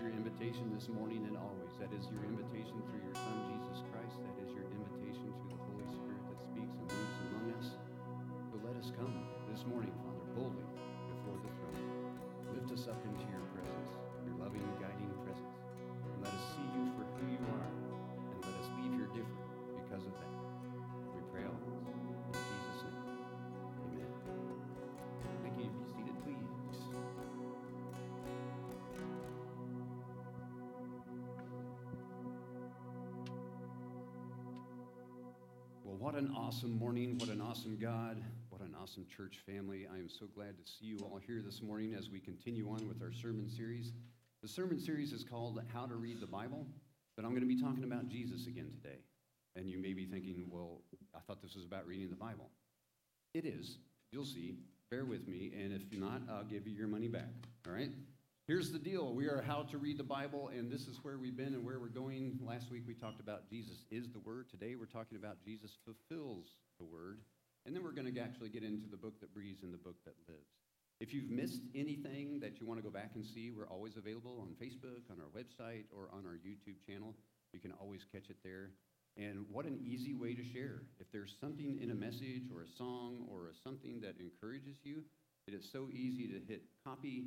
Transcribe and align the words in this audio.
your 0.00 0.10
invitation 0.16 0.72
this 0.72 0.88
morning 0.88 1.28
and 1.28 1.36
always. 1.36 1.76
That 1.76 1.92
is 1.92 2.08
your 2.08 2.24
invitation 2.24 2.80
through 2.88 3.04
your 3.04 3.12
Son, 3.20 3.36
Jesus 3.52 3.84
Christ. 3.92 4.16
That 4.24 4.36
is 4.40 4.48
your 4.56 4.64
invitation 4.64 5.28
to 5.28 5.44
the 5.52 5.60
Holy 5.60 5.84
Spirit 5.92 6.24
that 6.24 6.40
speaks 6.40 6.72
and 6.72 6.88
moves 6.88 7.16
among 7.28 7.46
us. 7.60 7.68
So 8.48 8.56
let 8.64 8.80
us 8.80 8.88
come 8.96 9.12
this 9.52 9.60
morning, 9.68 9.92
Father, 10.00 10.24
boldly 10.32 10.69
what 36.00 36.14
an 36.14 36.32
awesome 36.34 36.78
morning. 36.78 37.18
What 37.18 37.28
an 37.28 37.42
awesome 37.42 37.76
God. 37.76 38.16
What 38.48 38.62
an 38.62 38.74
awesome 38.82 39.04
church 39.14 39.40
family. 39.44 39.86
I 39.92 39.98
am 39.98 40.08
so 40.08 40.24
glad 40.34 40.56
to 40.56 40.64
see 40.64 40.86
you 40.86 40.98
all 41.00 41.20
here 41.26 41.42
this 41.44 41.60
morning 41.60 41.94
as 41.94 42.08
we 42.08 42.18
continue 42.18 42.70
on 42.70 42.88
with 42.88 43.02
our 43.02 43.12
sermon 43.12 43.50
series. 43.50 43.92
The 44.40 44.48
sermon 44.48 44.80
series 44.80 45.12
is 45.12 45.24
called 45.24 45.62
How 45.74 45.84
to 45.84 45.96
Read 45.96 46.22
the 46.22 46.26
Bible, 46.26 46.66
but 47.16 47.26
I'm 47.26 47.32
going 47.32 47.42
to 47.42 47.54
be 47.54 47.60
talking 47.60 47.84
about 47.84 48.08
Jesus 48.08 48.46
again 48.46 48.70
today. 48.82 48.96
And 49.56 49.68
you 49.68 49.76
may 49.76 49.92
be 49.92 50.06
thinking, 50.06 50.46
well, 50.50 50.80
I 51.14 51.18
thought 51.18 51.42
this 51.42 51.54
was 51.54 51.66
about 51.66 51.86
reading 51.86 52.08
the 52.08 52.16
Bible. 52.16 52.48
It 53.34 53.44
is. 53.44 53.76
You'll 54.10 54.24
see. 54.24 54.54
Bear 54.90 55.04
with 55.04 55.28
me. 55.28 55.52
And 55.54 55.70
if 55.70 55.82
not, 55.92 56.22
I'll 56.30 56.44
give 56.44 56.66
you 56.66 56.74
your 56.74 56.88
money 56.88 57.08
back. 57.08 57.28
All 57.66 57.74
right? 57.74 57.90
Here's 58.50 58.72
the 58.72 58.80
deal. 58.80 59.14
We 59.14 59.26
are 59.26 59.44
how 59.46 59.62
to 59.70 59.78
read 59.78 59.96
the 59.96 60.02
Bible, 60.02 60.50
and 60.52 60.68
this 60.68 60.88
is 60.88 60.98
where 61.04 61.18
we've 61.18 61.36
been 61.36 61.54
and 61.54 61.64
where 61.64 61.78
we're 61.78 61.86
going. 61.86 62.36
Last 62.44 62.68
week 62.68 62.82
we 62.84 62.94
talked 62.94 63.20
about 63.20 63.48
Jesus 63.48 63.84
is 63.92 64.10
the 64.10 64.18
Word. 64.18 64.50
Today 64.50 64.74
we're 64.74 64.90
talking 64.90 65.16
about 65.16 65.36
Jesus 65.44 65.78
fulfills 65.84 66.56
the 66.80 66.84
Word. 66.84 67.20
And 67.64 67.76
then 67.76 67.84
we're 67.84 67.92
going 67.92 68.12
to 68.12 68.20
actually 68.20 68.48
get 68.48 68.64
into 68.64 68.90
the 68.90 68.96
book 68.96 69.20
that 69.20 69.32
breathes 69.32 69.62
and 69.62 69.72
the 69.72 69.78
book 69.78 69.94
that 70.04 70.14
lives. 70.26 70.50
If 70.98 71.14
you've 71.14 71.30
missed 71.30 71.60
anything 71.76 72.40
that 72.40 72.58
you 72.58 72.66
want 72.66 72.80
to 72.80 72.82
go 72.82 72.90
back 72.90 73.12
and 73.14 73.24
see, 73.24 73.52
we're 73.52 73.68
always 73.68 73.96
available 73.96 74.42
on 74.42 74.48
Facebook, 74.60 75.06
on 75.12 75.18
our 75.20 75.30
website, 75.30 75.84
or 75.96 76.08
on 76.12 76.26
our 76.26 76.34
YouTube 76.34 76.84
channel. 76.84 77.14
You 77.52 77.60
can 77.60 77.70
always 77.80 78.00
catch 78.12 78.30
it 78.30 78.38
there. 78.42 78.70
And 79.16 79.46
what 79.48 79.64
an 79.64 79.78
easy 79.80 80.12
way 80.12 80.34
to 80.34 80.42
share. 80.42 80.82
If 80.98 81.06
there's 81.12 81.36
something 81.40 81.78
in 81.80 81.92
a 81.92 81.94
message 81.94 82.50
or 82.52 82.62
a 82.62 82.76
song 82.76 83.28
or 83.30 83.46
a 83.46 83.54
something 83.62 84.00
that 84.00 84.16
encourages 84.18 84.78
you, 84.82 85.04
it 85.46 85.54
is 85.54 85.70
so 85.70 85.86
easy 85.92 86.26
to 86.26 86.40
hit 86.48 86.62
copy 86.84 87.26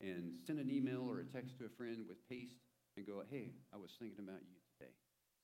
and 0.00 0.32
send 0.46 0.58
an 0.58 0.70
email 0.70 1.06
or 1.08 1.20
a 1.20 1.24
text 1.24 1.58
to 1.58 1.66
a 1.66 1.68
friend 1.76 2.04
with 2.08 2.16
paste 2.28 2.56
and 2.96 3.06
go, 3.06 3.22
hey, 3.30 3.52
I 3.72 3.76
was 3.76 3.90
thinking 3.98 4.24
about 4.24 4.40
you 4.40 4.56
today. 4.78 4.92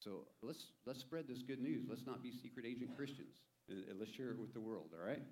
So 0.01 0.27
let's, 0.43 0.73
let's 0.87 1.01
spread 1.01 1.27
this 1.29 1.43
good 1.43 1.61
news. 1.61 1.87
Let's 1.89 2.07
not 2.07 2.23
be 2.23 2.33
secret 2.33 2.65
agent 2.67 2.97
Christians. 2.97 3.37
and- 3.69 3.85
and 3.89 3.99
let's 3.99 4.13
share 4.13 4.31
it 4.31 4.39
with 4.39 4.55
the 4.55 4.61
world, 4.61 4.91
all 4.95 5.05
right? 5.05 5.23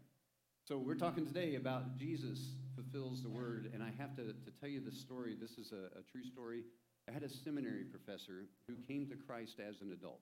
So 0.67 0.79
we're 0.79 0.97
talking 0.97 1.25
today 1.27 1.55
about 1.55 1.97
Jesus 1.97 2.57
fulfills 2.75 3.23
the 3.23 3.29
word, 3.29 3.71
and 3.73 3.83
I 3.83 3.91
have 3.99 4.17
to, 4.17 4.33
to 4.33 4.51
tell 4.59 4.69
you 4.69 4.81
this 4.81 4.99
story. 5.01 5.37
This 5.41 5.53
is 5.59 5.71
a, 5.73 5.97
a 5.99 6.03
true 6.11 6.25
story. 6.25 6.65
I 7.09 7.12
had 7.12 7.23
a 7.23 7.29
seminary 7.29 7.85
professor 7.85 8.47
who 8.67 8.75
came 8.89 9.06
to 9.11 9.15
Christ 9.15 9.61
as 9.61 9.81
an 9.83 9.93
adult. 9.93 10.21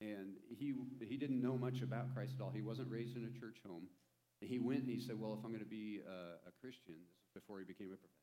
And 0.00 0.36
he, 0.50 0.74
he 1.00 1.16
didn't 1.16 1.40
know 1.40 1.56
much 1.56 1.82
about 1.82 2.12
Christ 2.14 2.32
at 2.38 2.42
all. 2.42 2.50
He 2.50 2.62
wasn't 2.62 2.90
raised 2.90 3.16
in 3.16 3.24
a 3.24 3.38
church 3.38 3.58
home. 3.66 3.84
He 4.40 4.58
went 4.58 4.80
and 4.80 4.90
he 4.90 4.98
said, 5.00 5.20
Well, 5.20 5.32
if 5.38 5.44
I'm 5.44 5.52
going 5.52 5.64
to 5.64 5.68
be 5.70 6.00
a, 6.08 6.48
a 6.48 6.52
Christian, 6.60 6.96
this 6.96 7.20
is 7.20 7.30
before 7.34 7.58
he 7.60 7.64
became 7.64 7.88
a 7.92 7.96
professor. 7.96 8.19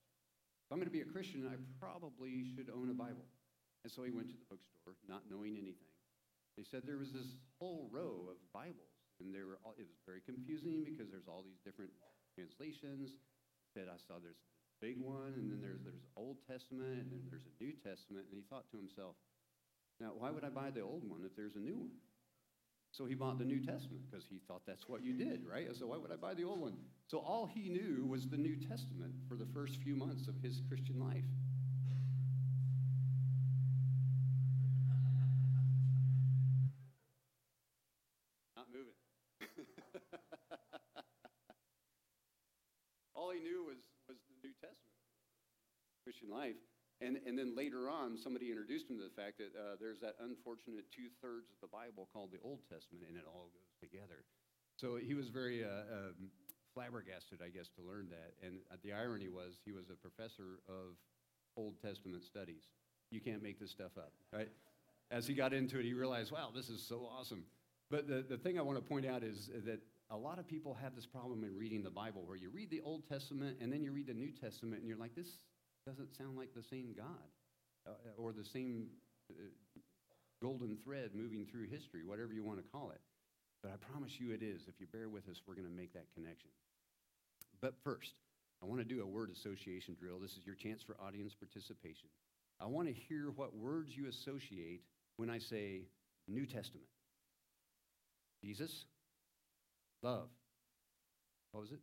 If 0.68 0.76
I'm 0.76 0.84
going 0.84 0.92
to 0.92 1.00
be 1.00 1.00
a 1.00 1.08
Christian, 1.08 1.48
I 1.48 1.56
probably 1.80 2.44
should 2.52 2.68
own 2.68 2.92
a 2.92 2.98
Bible. 2.98 3.24
And 3.88 3.90
so 3.92 4.04
he 4.04 4.12
went 4.12 4.28
to 4.28 4.36
the 4.36 4.44
bookstore, 4.52 5.00
not 5.08 5.24
knowing 5.32 5.56
anything. 5.56 5.88
They 6.60 6.68
said 6.68 6.84
there 6.84 7.00
was 7.00 7.16
this 7.16 7.40
whole 7.56 7.88
row 7.88 8.28
of 8.28 8.36
Bibles, 8.52 8.92
and 9.24 9.32
they 9.32 9.48
were 9.48 9.64
all, 9.64 9.80
it 9.80 9.88
was 9.88 10.04
very 10.04 10.20
confusing 10.20 10.84
because 10.84 11.08
there's 11.08 11.32
all 11.32 11.40
these 11.40 11.64
different 11.64 11.96
translations. 12.36 13.16
Said 13.72 13.88
I 13.88 13.96
saw 13.96 14.20
there's 14.20 14.44
this 14.44 14.60
big 14.84 15.00
one, 15.00 15.40
and 15.40 15.48
then 15.48 15.64
there's 15.64 15.80
there's 15.88 16.04
Old 16.20 16.44
Testament, 16.44 17.00
and 17.00 17.16
then 17.16 17.24
there's 17.32 17.48
a 17.48 17.56
New 17.64 17.72
Testament. 17.80 18.28
And 18.28 18.36
he 18.36 18.44
thought 18.52 18.68
to 18.76 18.78
himself, 18.78 19.16
now 20.04 20.12
why 20.20 20.36
would 20.36 20.44
I 20.44 20.52
buy 20.52 20.68
the 20.68 20.84
old 20.84 21.08
one 21.08 21.24
if 21.24 21.32
there's 21.32 21.56
a 21.56 21.64
new 21.64 21.80
one? 21.80 21.96
So 22.98 23.06
he 23.06 23.14
bought 23.14 23.38
the 23.38 23.46
New 23.46 23.60
Testament 23.60 24.02
because 24.10 24.26
he 24.28 24.40
thought 24.48 24.64
that's 24.66 24.90
what 24.90 25.04
you 25.04 25.14
did, 25.14 25.46
right? 25.46 25.68
So 25.76 25.86
why 25.86 25.98
would 25.98 26.12
I 26.12 26.16
buy 26.16 26.34
the 26.34 26.46
old 26.46 26.60
one? 26.60 26.74
So 27.06 27.20
all 27.20 27.46
he 27.46 27.70
knew 27.70 28.08
was 28.10 28.28
the 28.28 28.38
New 28.38 28.56
Testament 28.56 29.14
for 29.30 29.36
the 29.36 29.46
first 29.54 29.80
few 29.84 29.96
months 29.96 30.28
of 30.28 30.34
his 30.42 30.64
Christian 30.68 31.00
life. 31.00 31.24
Not 38.56 38.66
moving. 38.74 38.96
all 43.14 43.30
he 43.30 43.42
knew 43.42 43.64
was, 43.64 43.78
was 44.10 44.18
the 44.28 44.48
New 44.48 44.56
Testament, 44.56 44.98
Christian 46.04 46.32
life. 46.32 46.56
And, 47.00 47.20
and 47.28 47.38
then 47.38 47.56
later 47.56 47.90
on, 47.90 48.18
somebody 48.18 48.50
introduced 48.50 48.90
him 48.90 48.98
to 48.98 49.04
the 49.04 49.14
fact 49.14 49.38
that 49.38 49.54
uh, 49.54 49.78
there's 49.80 50.00
that 50.00 50.16
unfortunate 50.20 50.90
two 50.90 51.14
thirds 51.22 51.54
of 51.54 51.62
the 51.62 51.70
Bible 51.70 52.10
called 52.12 52.32
the 52.32 52.42
Old 52.42 52.66
Testament, 52.66 53.06
and 53.08 53.18
it 53.18 53.26
all 53.28 53.54
goes 53.54 53.74
together. 53.78 54.26
So 54.78 54.98
he 54.98 55.14
was 55.14 55.30
very 55.30 55.64
uh, 55.64 55.86
um, 55.94 56.34
flabbergasted, 56.74 57.40
I 57.46 57.50
guess, 57.50 57.70
to 57.78 57.82
learn 57.82 58.10
that. 58.10 58.34
And 58.46 58.58
the 58.84 58.94
irony 58.94 59.30
was 59.30 59.62
he 59.64 59.72
was 59.72 59.90
a 59.90 59.96
professor 59.96 60.62
of 60.68 60.98
Old 61.56 61.82
Testament 61.82 62.24
studies. 62.24 62.64
You 63.12 63.22
can't 63.22 63.44
make 63.44 63.60
this 63.60 63.72
stuff 63.72 63.98
up, 63.98 64.12
right? 64.34 64.50
As 65.10 65.28
he 65.28 65.34
got 65.34 65.54
into 65.54 65.80
it, 65.80 65.86
he 65.86 65.94
realized, 65.94 66.32
wow, 66.32 66.50
this 66.54 66.70
is 66.70 66.82
so 66.82 67.08
awesome. 67.10 67.44
But 67.90 68.08
the, 68.08 68.26
the 68.28 68.38
thing 68.38 68.60
I 68.60 68.62
want 68.62 68.78
to 68.78 68.84
point 68.84 69.06
out 69.06 69.24
is 69.24 69.50
that 69.66 69.80
a 70.10 70.18
lot 70.18 70.40
of 70.40 70.48
people 70.48 70.74
have 70.82 70.96
this 70.96 71.06
problem 71.06 71.44
in 71.44 71.58
reading 71.58 71.84
the 71.84 71.90
Bible 71.90 72.24
where 72.26 72.38
you 72.38 72.50
read 72.50 72.70
the 72.70 72.82
Old 72.82 73.08
Testament 73.08 73.58
and 73.62 73.72
then 73.72 73.84
you 73.84 73.92
read 73.92 74.08
the 74.08 74.14
New 74.14 74.32
Testament 74.32 74.80
and 74.80 74.88
you're 74.88 74.98
like, 74.98 75.16
this 75.16 75.40
doesn't 75.88 76.12
sound 76.18 76.36
like 76.36 76.54
the 76.54 76.68
same 76.70 76.92
God 76.92 77.32
uh, 77.88 77.96
or 78.18 78.34
the 78.34 78.44
same 78.44 78.88
uh, 79.32 79.48
golden 80.42 80.78
thread 80.84 81.12
moving 81.16 81.48
through 81.50 81.68
history, 81.68 82.04
whatever 82.04 82.34
you 82.34 82.44
want 82.44 82.60
to 82.60 82.68
call 82.72 82.92
it. 82.92 83.00
But 83.64 83.72
I 83.72 83.78
promise 83.92 84.12
you 84.20 84.32
it 84.32 84.44
is. 84.44 84.62
If 84.68 84.80
you 84.80 84.88
bear 84.92 85.08
with 85.08 85.30
us, 85.30 85.42
we're 85.48 85.56
going 85.56 85.68
to 85.68 85.74
make 85.74 85.94
that 85.94 86.06
connection. 86.14 86.52
But 87.62 87.74
first, 87.84 88.12
I 88.62 88.66
want 88.66 88.82
to 88.82 88.86
do 88.86 89.02
a 89.02 89.06
word 89.06 89.32
association 89.32 89.96
drill. 89.98 90.20
This 90.20 90.32
is 90.32 90.46
your 90.46 90.56
chance 90.56 90.84
for 90.84 90.98
audience 91.00 91.34
participation. 91.34 92.10
I 92.60 92.66
want 92.66 92.88
to 92.88 92.94
hear 92.94 93.32
what 93.36 93.56
words 93.56 93.96
you 93.96 94.08
associate 94.08 94.82
when 95.16 95.30
I 95.30 95.40
say 95.40 95.84
New 96.28 96.46
Testament. 96.46 96.86
Jesus, 98.44 98.86
love. 100.04 100.28
What 101.52 101.62
was 101.62 101.72
it? 101.72 101.80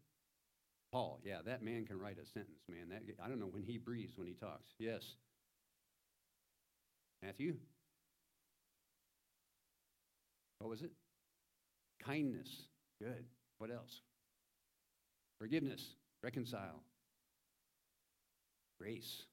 Paul. 0.94 1.18
Yeah, 1.24 1.38
that 1.44 1.64
man 1.64 1.84
can 1.86 1.98
write 1.98 2.18
a 2.22 2.24
sentence, 2.24 2.62
man. 2.70 2.88
That, 2.90 3.02
I 3.20 3.28
don't 3.28 3.40
know 3.40 3.50
when 3.50 3.64
he 3.64 3.78
breathes, 3.78 4.16
when 4.16 4.28
he 4.28 4.34
talks. 4.34 4.68
Yes. 4.78 5.02
Matthew? 7.20 7.56
What 10.60 10.70
was 10.70 10.82
it? 10.82 10.92
Kindness. 12.00 12.48
Good. 13.02 13.24
What 13.58 13.72
else? 13.72 14.02
Forgiveness. 15.40 15.84
Reconcile. 16.22 16.84
Grace. 18.80 19.24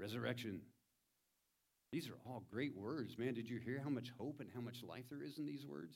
Resurrection. 0.00 0.60
These 1.92 2.08
are 2.08 2.18
all 2.26 2.42
great 2.50 2.76
words, 2.76 3.16
man. 3.16 3.34
Did 3.34 3.48
you 3.48 3.60
hear 3.64 3.80
how 3.80 3.90
much 3.90 4.10
hope 4.18 4.40
and 4.40 4.50
how 4.52 4.60
much 4.60 4.82
life 4.82 5.04
there 5.08 5.22
is 5.22 5.38
in 5.38 5.46
these 5.46 5.64
words? 5.64 5.94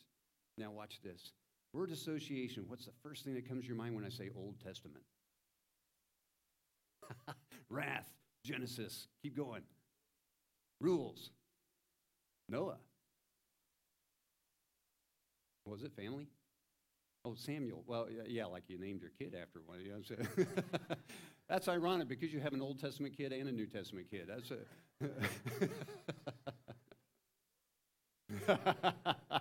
Now, 0.57 0.71
watch 0.71 1.01
this. 1.03 1.33
Word 1.75 1.91
association. 1.91 2.65
What's 2.69 2.85
the 2.85 2.93
first 3.03 3.25
thing 3.25 3.35
that 3.35 3.49
comes 3.49 3.63
to 3.63 3.67
your 3.67 3.77
mind 3.77 3.97
when 3.97 4.05
I 4.05 4.09
say 4.09 4.31
Old 4.37 4.55
Testament? 4.65 5.03
Wrath, 7.69 8.09
Genesis. 8.45 9.09
Keep 9.23 9.37
going. 9.37 9.63
Rules. 10.81 11.31
Noah. 12.49 12.77
Was 15.67 15.83
it? 15.83 15.91
Family? 15.97 16.29
Oh, 17.25 17.35
Samuel. 17.35 17.83
Well, 17.89 18.07
yeah, 18.29 18.45
like 18.45 18.63
you 18.69 18.79
named 18.79 19.01
your 19.01 19.11
kid 19.19 19.35
after 19.35 19.61
one. 19.67 19.79
Of 19.79 19.87
you 19.87 19.93
know? 19.93 20.47
That's 21.49 21.67
ironic 21.67 22.07
because 22.07 22.33
you 22.33 22.39
have 22.39 22.53
an 22.53 22.63
Old 22.63 22.79
Testament 22.79 23.17
kid 23.17 23.33
and 23.33 23.49
a 23.49 23.53
New 23.53 23.67
Testament 23.67 24.07
kid. 24.09 24.29
That's 24.29 24.53
a. 24.53 24.59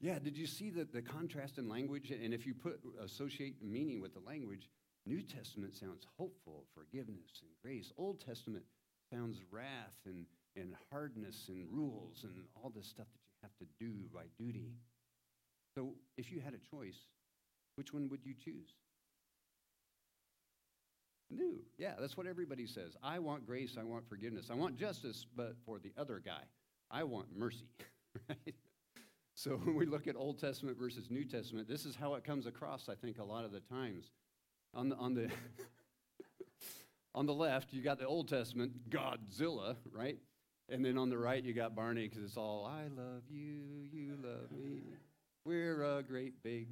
yeah, 0.00 0.18
did 0.18 0.36
you 0.36 0.46
see 0.46 0.70
the, 0.70 0.86
the 0.90 1.02
contrast 1.02 1.58
in 1.58 1.68
language? 1.68 2.10
And 2.10 2.32
if 2.32 2.46
you 2.46 2.54
put 2.54 2.80
associate 3.02 3.56
meaning 3.62 4.00
with 4.00 4.14
the 4.14 4.20
language, 4.20 4.68
New 5.06 5.22
Testament 5.22 5.74
sounds 5.74 6.06
hopeful, 6.18 6.64
forgiveness, 6.74 7.42
and 7.42 7.50
grace. 7.62 7.92
Old 7.98 8.24
Testament 8.24 8.64
sounds 9.12 9.42
wrath 9.50 9.96
and, 10.06 10.24
and 10.56 10.74
hardness 10.90 11.46
and 11.48 11.66
rules 11.70 12.24
and 12.24 12.44
all 12.54 12.72
this 12.74 12.86
stuff 12.86 13.06
that 13.12 13.20
you 13.20 13.38
have 13.42 13.56
to 13.58 13.66
do 13.78 14.08
by 14.14 14.24
duty. 14.38 14.72
So 15.74 15.94
if 16.16 16.32
you 16.32 16.40
had 16.40 16.54
a 16.54 16.76
choice, 16.76 16.96
which 17.76 17.92
one 17.92 18.08
would 18.08 18.24
you 18.24 18.34
choose? 18.34 18.74
New. 21.30 21.60
Yeah, 21.78 21.92
that's 22.00 22.16
what 22.16 22.26
everybody 22.26 22.66
says. 22.66 22.96
I 23.02 23.18
want 23.18 23.46
grace, 23.46 23.76
I 23.78 23.84
want 23.84 24.08
forgiveness. 24.08 24.48
I 24.50 24.54
want 24.54 24.76
justice, 24.76 25.26
but 25.36 25.54
for 25.64 25.78
the 25.78 25.92
other 25.96 26.20
guy. 26.24 26.42
I 26.90 27.04
want 27.04 27.26
mercy. 27.36 27.66
Right? 28.28 28.56
So 29.40 29.52
when 29.64 29.74
we 29.74 29.86
look 29.86 30.06
at 30.06 30.16
Old 30.16 30.38
Testament 30.38 30.78
versus 30.78 31.10
New 31.10 31.24
Testament, 31.24 31.66
this 31.66 31.86
is 31.86 31.96
how 31.96 32.14
it 32.14 32.24
comes 32.24 32.46
across, 32.46 32.88
I 32.90 32.94
think, 32.94 33.18
a 33.18 33.24
lot 33.24 33.44
of 33.46 33.52
the 33.52 33.60
times. 33.60 34.10
On 34.74 34.90
the 34.90 34.96
on 34.96 35.14
the 35.14 35.30
on 37.14 37.26
the 37.26 37.32
left, 37.32 37.72
you 37.72 37.82
got 37.82 37.98
the 37.98 38.06
Old 38.06 38.28
Testament, 38.28 38.90
Godzilla, 38.90 39.76
right? 39.92 40.18
And 40.68 40.84
then 40.84 40.98
on 40.98 41.08
the 41.08 41.18
right, 41.18 41.42
you 41.42 41.54
got 41.54 41.74
Barney 41.74 42.06
because 42.06 42.22
it's 42.22 42.36
all, 42.36 42.66
I 42.66 42.82
love 42.82 43.22
you, 43.28 43.88
you 43.90 44.16
love 44.22 44.52
me. 44.52 44.82
We're 45.44 45.82
a 45.82 46.02
great 46.02 46.42
big. 46.44 46.68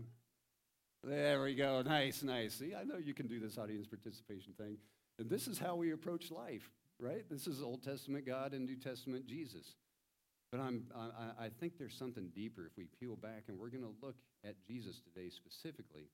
There 1.02 1.42
we 1.42 1.54
go. 1.54 1.82
Nice, 1.82 2.22
nice. 2.22 2.54
See, 2.54 2.74
I 2.74 2.84
know 2.84 2.98
you 2.98 3.14
can 3.14 3.26
do 3.26 3.40
this 3.40 3.58
audience 3.58 3.88
participation 3.88 4.52
thing. 4.52 4.76
And 5.18 5.28
this 5.28 5.48
is 5.48 5.58
how 5.58 5.74
we 5.74 5.92
approach 5.92 6.30
life, 6.30 6.70
right? 7.00 7.24
This 7.28 7.48
is 7.48 7.60
Old 7.60 7.82
Testament 7.82 8.24
God 8.26 8.52
and 8.52 8.66
New 8.66 8.76
Testament 8.76 9.26
Jesus. 9.26 9.74
But 10.50 10.60
I'm, 10.60 10.84
I, 10.96 11.46
I 11.46 11.48
think 11.60 11.78
there's 11.78 11.96
something 11.96 12.30
deeper 12.34 12.66
if 12.66 12.76
we 12.76 12.86
peel 12.98 13.16
back, 13.16 13.44
and 13.48 13.58
we're 13.58 13.68
going 13.68 13.82
to 13.82 13.94
look 14.02 14.16
at 14.44 14.54
Jesus 14.66 15.00
today 15.00 15.28
specifically 15.28 16.08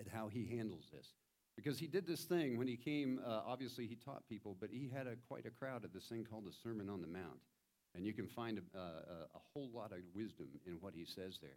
at 0.00 0.06
how 0.08 0.28
he 0.28 0.46
handles 0.46 0.88
this. 0.92 1.14
Because 1.56 1.78
he 1.78 1.86
did 1.86 2.06
this 2.06 2.24
thing 2.24 2.58
when 2.58 2.66
he 2.66 2.76
came, 2.76 3.20
uh, 3.24 3.40
obviously, 3.46 3.86
he 3.86 3.94
taught 3.94 4.28
people, 4.28 4.56
but 4.60 4.68
he 4.70 4.90
had 4.94 5.06
a, 5.06 5.16
quite 5.28 5.46
a 5.46 5.50
crowd 5.50 5.84
at 5.84 5.94
this 5.94 6.06
thing 6.06 6.26
called 6.28 6.44
the 6.44 6.52
Sermon 6.52 6.90
on 6.90 7.00
the 7.00 7.06
Mount. 7.06 7.40
And 7.94 8.04
you 8.04 8.12
can 8.12 8.26
find 8.26 8.58
a, 8.58 8.78
a, 8.78 8.82
a 8.82 9.40
whole 9.54 9.70
lot 9.72 9.92
of 9.92 9.98
wisdom 10.14 10.48
in 10.66 10.74
what 10.80 10.92
he 10.94 11.06
says 11.06 11.38
there. 11.40 11.56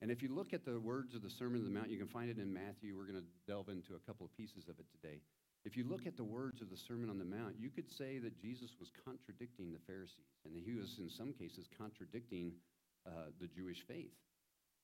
And 0.00 0.10
if 0.10 0.22
you 0.22 0.34
look 0.34 0.52
at 0.52 0.64
the 0.64 0.80
words 0.80 1.14
of 1.14 1.22
the 1.22 1.30
Sermon 1.30 1.60
on 1.60 1.72
the 1.72 1.78
Mount, 1.78 1.90
you 1.90 1.98
can 1.98 2.08
find 2.08 2.30
it 2.30 2.38
in 2.38 2.52
Matthew. 2.52 2.96
We're 2.96 3.06
going 3.06 3.20
to 3.20 3.28
delve 3.46 3.68
into 3.68 3.94
a 3.94 3.98
couple 4.06 4.26
of 4.26 4.36
pieces 4.36 4.68
of 4.68 4.78
it 4.80 4.86
today. 4.90 5.20
If 5.64 5.76
you 5.76 5.84
look 5.84 6.06
at 6.06 6.16
the 6.16 6.24
words 6.24 6.62
of 6.62 6.70
the 6.70 6.76
Sermon 6.76 7.10
on 7.10 7.18
the 7.18 7.24
Mount, 7.24 7.56
you 7.58 7.68
could 7.68 7.90
say 7.90 8.18
that 8.18 8.40
Jesus 8.40 8.70
was 8.78 8.90
contradicting 9.04 9.72
the 9.72 9.84
Pharisees, 9.86 10.38
and 10.44 10.54
he 10.56 10.72
was, 10.72 10.96
in 10.98 11.10
some 11.10 11.32
cases, 11.32 11.66
contradicting 11.76 12.52
uh, 13.06 13.30
the 13.40 13.48
Jewish 13.48 13.82
faith. 13.86 14.14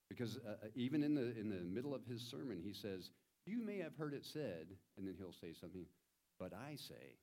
Because 0.09 0.39
uh, 0.47 0.51
uh, 0.51 0.69
even 0.75 1.03
in 1.03 1.15
the, 1.15 1.39
in 1.39 1.49
the 1.49 1.65
middle 1.65 1.95
of 1.95 2.05
his 2.05 2.21
sermon, 2.21 2.61
he 2.63 2.75
says, 2.75 3.11
You 3.47 3.65
may 3.65 3.79
have 3.79 3.97
heard 3.97 4.15
it 4.15 4.25
said, 4.25 4.67
and 4.99 5.07
then 5.07 5.15
he'll 5.19 5.33
say 5.33 5.55
something, 5.59 5.87
but 6.39 6.53
I 6.53 6.77
say. 6.77 7.17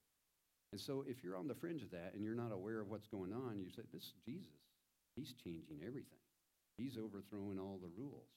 And 0.71 0.79
so 0.79 1.03
if 1.07 1.23
you're 1.23 1.37
on 1.37 1.47
the 1.47 1.55
fringe 1.55 1.83
of 1.83 1.91
that 1.91 2.13
and 2.13 2.23
you're 2.23 2.35
not 2.35 2.51
aware 2.51 2.79
of 2.79 2.89
what's 2.89 3.07
going 3.07 3.33
on, 3.33 3.59
you 3.59 3.69
say, 3.75 3.83
This 3.93 4.03
is 4.03 4.13
Jesus. 4.25 4.57
He's 5.15 5.33
changing 5.43 5.81
everything, 5.85 6.23
he's 6.77 6.97
overthrowing 6.97 7.59
all 7.59 7.79
the 7.81 7.91
rules. 7.97 8.29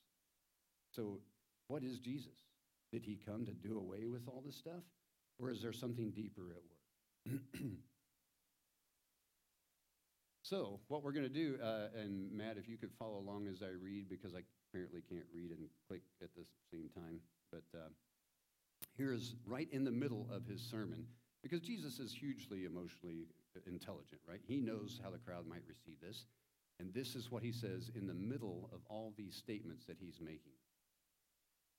So, 0.95 1.21
what 1.69 1.83
is 1.83 1.99
Jesus? 1.99 2.39
Did 2.93 3.03
he 3.05 3.19
come 3.27 3.47
to 3.47 3.53
do 3.53 3.79
away 3.79 4.07
with 4.07 4.23
all 4.29 4.43
this 4.45 4.57
stuff? 4.57 4.85
Or 5.41 5.51
is 5.51 5.61
there 5.61 5.73
something 5.73 6.11
deeper 6.11 6.43
at 6.53 6.63
work? 7.33 7.41
so, 10.43 10.81
what 10.89 11.03
we're 11.03 11.13
going 11.13 11.27
to 11.27 11.29
do, 11.29 11.59
uh, 11.63 11.89
and 11.99 12.31
Matt, 12.33 12.57
if 12.57 12.69
you 12.69 12.77
could 12.77 12.93
follow 12.99 13.19
along 13.19 13.49
as 13.49 13.63
I 13.63 13.71
read, 13.83 14.09
because 14.09 14.35
I 14.35 14.43
apparently 14.71 15.03
can't 15.09 15.27
read 15.35 15.51
and 15.51 15.69
click 15.89 16.03
at 16.23 16.31
the 16.35 16.45
same 16.73 16.89
time. 16.95 17.21
But 17.51 17.65
uh, 17.77 17.89
here 18.97 19.13
is 19.13 19.35
right 19.47 19.69
in 19.73 19.85
the 19.85 19.91
middle 19.91 20.27
of 20.31 20.47
his 20.47 20.61
sermon, 20.61 21.07
because 21.43 21.61
Jesus 21.61 21.99
is 21.99 22.13
hugely 22.13 22.65
emotionally 22.65 23.27
intelligent, 23.67 24.21
right? 24.29 24.41
He 24.47 24.61
knows 24.61 25.01
how 25.03 25.11
the 25.11 25.19
crowd 25.19 25.47
might 25.47 25.63
receive 25.69 26.01
this. 26.01 26.27
And 26.81 26.93
this 26.93 27.15
is 27.15 27.31
what 27.31 27.43
he 27.43 27.53
says 27.53 27.91
in 27.95 28.07
the 28.07 28.15
middle 28.15 28.69
of 28.73 28.81
all 28.89 29.13
these 29.17 29.37
statements 29.37 29.85
that 29.87 29.97
he's 30.01 30.21
making. 30.21 30.53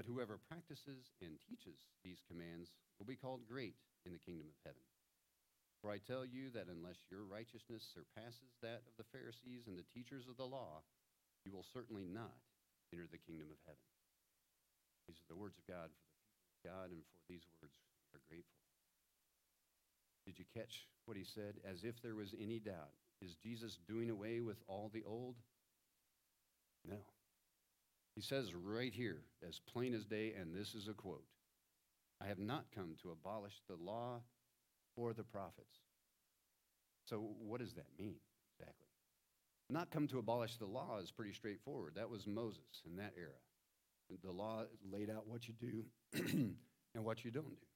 But 0.00 0.08
whoever 0.08 0.40
practices 0.48 1.12
and 1.20 1.36
teaches 1.44 1.76
these 2.00 2.24
commands 2.24 2.72
will 2.96 3.04
be 3.04 3.20
called 3.20 3.44
great 3.44 3.76
in 4.08 4.16
the 4.16 4.24
kingdom 4.24 4.48
of 4.48 4.56
heaven. 4.64 4.80
For 5.84 5.92
I 5.92 6.00
tell 6.00 6.24
you 6.24 6.48
that 6.56 6.72
unless 6.72 7.04
your 7.12 7.28
righteousness 7.28 7.84
surpasses 7.84 8.56
that 8.64 8.80
of 8.88 8.96
the 8.96 9.04
Pharisees 9.12 9.68
and 9.68 9.76
the 9.76 9.84
teachers 9.92 10.24
of 10.24 10.40
the 10.40 10.48
law, 10.48 10.80
you 11.44 11.52
will 11.52 11.68
certainly 11.76 12.08
not 12.08 12.32
enter 12.96 13.04
the 13.12 13.20
kingdom 13.20 13.52
of 13.52 13.60
heaven. 13.68 13.84
These 15.04 15.20
are 15.20 15.36
the 15.36 15.42
words 15.44 15.60
of 15.60 15.68
God 15.68 15.92
for 15.92 16.00
the 16.00 16.16
people 16.16 16.56
of 16.56 16.64
God, 16.64 16.88
and 16.96 17.04
for 17.04 17.20
these 17.28 17.44
words 17.60 17.76
we 17.76 18.16
are 18.16 18.24
grateful. 18.24 18.64
Did 20.24 20.40
you 20.40 20.48
catch 20.56 20.88
what 21.04 21.20
he 21.20 21.28
said? 21.28 21.60
As 21.60 21.84
if 21.84 22.00
there 22.00 22.16
was 22.16 22.32
any 22.40 22.56
doubt. 22.56 22.96
Is 23.20 23.36
Jesus 23.44 23.76
doing 23.84 24.08
away 24.08 24.40
with 24.40 24.64
all 24.64 24.88
the 24.88 25.04
old? 25.04 25.36
No. 26.88 27.04
He 28.14 28.20
says 28.20 28.54
right 28.54 28.92
here, 28.92 29.22
as 29.46 29.60
plain 29.72 29.94
as 29.94 30.04
day, 30.04 30.34
and 30.38 30.54
this 30.54 30.74
is 30.74 30.88
a 30.88 30.94
quote 30.94 31.24
I 32.20 32.26
have 32.26 32.38
not 32.38 32.66
come 32.74 32.96
to 33.02 33.10
abolish 33.10 33.60
the 33.68 33.76
law 33.76 34.20
or 34.96 35.12
the 35.12 35.24
prophets. 35.24 35.78
So, 37.06 37.30
what 37.38 37.60
does 37.60 37.74
that 37.74 37.86
mean 37.98 38.16
exactly? 38.58 38.86
Not 39.70 39.90
come 39.90 40.08
to 40.08 40.18
abolish 40.18 40.56
the 40.56 40.66
law 40.66 40.98
is 41.02 41.10
pretty 41.10 41.32
straightforward. 41.32 41.94
That 41.96 42.10
was 42.10 42.26
Moses 42.26 42.82
in 42.84 42.96
that 42.96 43.14
era. 43.16 43.38
The 44.24 44.32
law 44.32 44.64
laid 44.90 45.08
out 45.08 45.28
what 45.28 45.46
you 45.46 45.54
do 45.54 45.84
and 46.94 47.04
what 47.04 47.24
you 47.24 47.30
don't 47.30 47.60
do. 47.60 47.66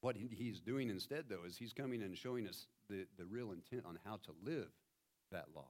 What 0.00 0.16
he's 0.16 0.60
doing 0.60 0.90
instead, 0.90 1.24
though, 1.28 1.44
is 1.44 1.56
he's 1.56 1.72
coming 1.72 2.02
and 2.02 2.16
showing 2.16 2.46
us 2.46 2.66
the, 2.88 3.06
the 3.18 3.24
real 3.24 3.50
intent 3.50 3.84
on 3.84 3.98
how 4.04 4.20
to 4.24 4.32
live 4.44 4.68
that 5.32 5.46
law. 5.56 5.68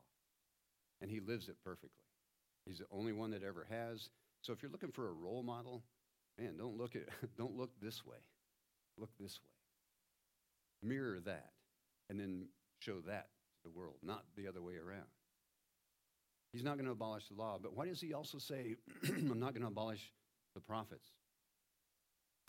And 1.01 1.11
he 1.11 1.21
lives 1.21 1.49
it 1.49 1.57
perfectly. 1.65 2.05
He's 2.69 2.79
the 2.79 2.87
only 2.93 3.13
one 3.13 3.31
that 3.31 3.43
ever 3.43 3.67
has. 3.71 4.11
So 4.43 4.53
if 4.53 4.63
you're 4.63 4.71
looking 4.71 4.93
for 4.93 5.09
a 5.09 5.13
role 5.13 5.43
model, 5.43 5.83
man, 6.39 6.57
don't 6.59 6.77
look 6.77 6.95
at 6.95 7.09
don't 7.37 7.57
look 7.57 7.71
this 7.81 8.05
way. 8.05 8.19
Look 8.99 9.11
this 9.19 9.41
way. 9.43 10.89
Mirror 10.89 11.21
that 11.25 11.51
and 12.11 12.21
then 12.21 12.49
show 12.79 13.01
that 13.07 13.29
to 13.57 13.63
the 13.65 13.71
world, 13.71 13.97
not 14.03 14.25
the 14.37 14.47
other 14.47 14.63
way 14.63 14.75
around. 14.77 15.07
He's 16.53 16.63
not 16.63 16.77
going 16.77 16.87
to 16.87 16.93
abolish 16.93 17.29
the 17.29 17.35
law, 17.35 17.59
but 17.61 17.77
why 17.77 17.87
does 17.87 18.01
he 18.01 18.15
also 18.15 18.39
say, 18.39 18.77
I'm 19.09 19.41
not 19.41 19.53
going 19.53 19.63
to 19.63 19.69
abolish 19.69 20.13
the 20.55 20.61
prophets? 20.61 21.09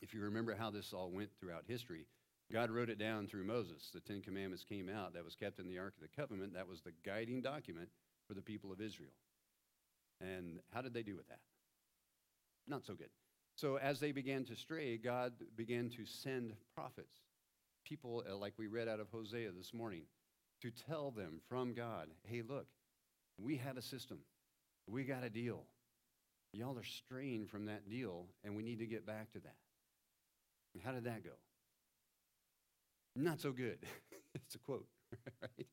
If 0.01 0.13
you 0.13 0.21
remember 0.21 0.55
how 0.55 0.69
this 0.69 0.93
all 0.93 1.11
went 1.11 1.29
throughout 1.39 1.65
history, 1.67 2.05
God 2.51 2.71
wrote 2.71 2.89
it 2.89 2.97
down 2.97 3.27
through 3.27 3.43
Moses. 3.43 3.89
The 3.93 3.99
Ten 3.99 4.21
Commandments 4.21 4.63
came 4.63 4.89
out. 4.89 5.13
That 5.13 5.25
was 5.25 5.35
kept 5.35 5.59
in 5.59 5.67
the 5.67 5.77
Ark 5.77 5.93
of 5.97 6.01
the 6.01 6.21
Covenant. 6.21 6.53
That 6.53 6.67
was 6.67 6.81
the 6.81 6.93
guiding 7.05 7.41
document 7.41 7.89
for 8.27 8.33
the 8.33 8.41
people 8.41 8.71
of 8.71 8.79
Israel. 8.79 9.11
And 10.21 10.59
how 10.73 10.81
did 10.81 10.93
they 10.93 11.03
do 11.03 11.15
with 11.15 11.27
that? 11.29 11.39
Not 12.67 12.85
so 12.85 12.93
good. 12.93 13.09
So 13.55 13.77
as 13.77 13.99
they 13.99 14.11
began 14.11 14.45
to 14.45 14.55
stray, 14.55 14.97
God 14.97 15.33
began 15.55 15.89
to 15.89 16.05
send 16.05 16.53
prophets, 16.75 17.17
people 17.85 18.23
uh, 18.29 18.35
like 18.37 18.53
we 18.57 18.67
read 18.67 18.87
out 18.87 18.99
of 18.99 19.09
Hosea 19.11 19.51
this 19.51 19.73
morning, 19.73 20.03
to 20.61 20.71
tell 20.71 21.11
them 21.11 21.41
from 21.49 21.73
God, 21.73 22.07
hey, 22.23 22.41
look, 22.47 22.67
we 23.37 23.57
have 23.57 23.77
a 23.77 23.81
system. 23.81 24.19
We 24.87 25.03
got 25.03 25.23
a 25.23 25.29
deal. 25.29 25.65
Y'all 26.53 26.77
are 26.77 26.83
straying 26.83 27.47
from 27.47 27.65
that 27.65 27.89
deal, 27.89 28.25
and 28.43 28.55
we 28.55 28.63
need 28.63 28.79
to 28.79 28.85
get 28.85 29.05
back 29.05 29.31
to 29.33 29.39
that. 29.39 29.55
And 30.73 30.83
how 30.83 30.91
did 30.91 31.03
that 31.05 31.23
go? 31.23 31.31
Not 33.15 33.39
so 33.39 33.51
good. 33.51 33.79
it's 34.35 34.55
a 34.55 34.59
quote, 34.59 34.87
right? 35.41 35.67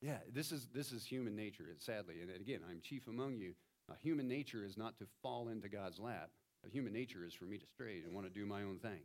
Yeah, 0.00 0.18
this 0.32 0.52
is, 0.52 0.68
this 0.72 0.92
is 0.92 1.04
human 1.04 1.34
nature, 1.34 1.64
sadly. 1.78 2.16
And 2.20 2.30
again, 2.30 2.60
I'm 2.68 2.80
chief 2.82 3.06
among 3.08 3.38
you. 3.38 3.54
Uh, 3.90 3.94
human 4.02 4.28
nature 4.28 4.64
is 4.64 4.76
not 4.76 4.98
to 4.98 5.06
fall 5.22 5.48
into 5.48 5.68
God's 5.68 5.98
lap. 5.98 6.30
Human 6.70 6.92
nature 6.92 7.24
is 7.24 7.32
for 7.32 7.44
me 7.44 7.56
to 7.56 7.66
stray 7.66 8.02
and 8.04 8.14
want 8.14 8.26
to 8.26 8.32
do 8.32 8.44
my 8.44 8.62
own 8.62 8.78
thing. 8.78 9.00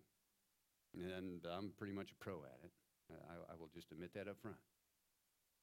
And 0.95 1.45
I'm 1.45 1.71
pretty 1.77 1.93
much 1.93 2.11
a 2.11 2.23
pro 2.23 2.33
at 2.43 2.59
it. 2.63 2.71
I, 3.29 3.53
I 3.53 3.55
will 3.57 3.69
just 3.73 3.91
admit 3.91 4.13
that 4.15 4.27
up 4.27 4.37
front. 4.41 4.57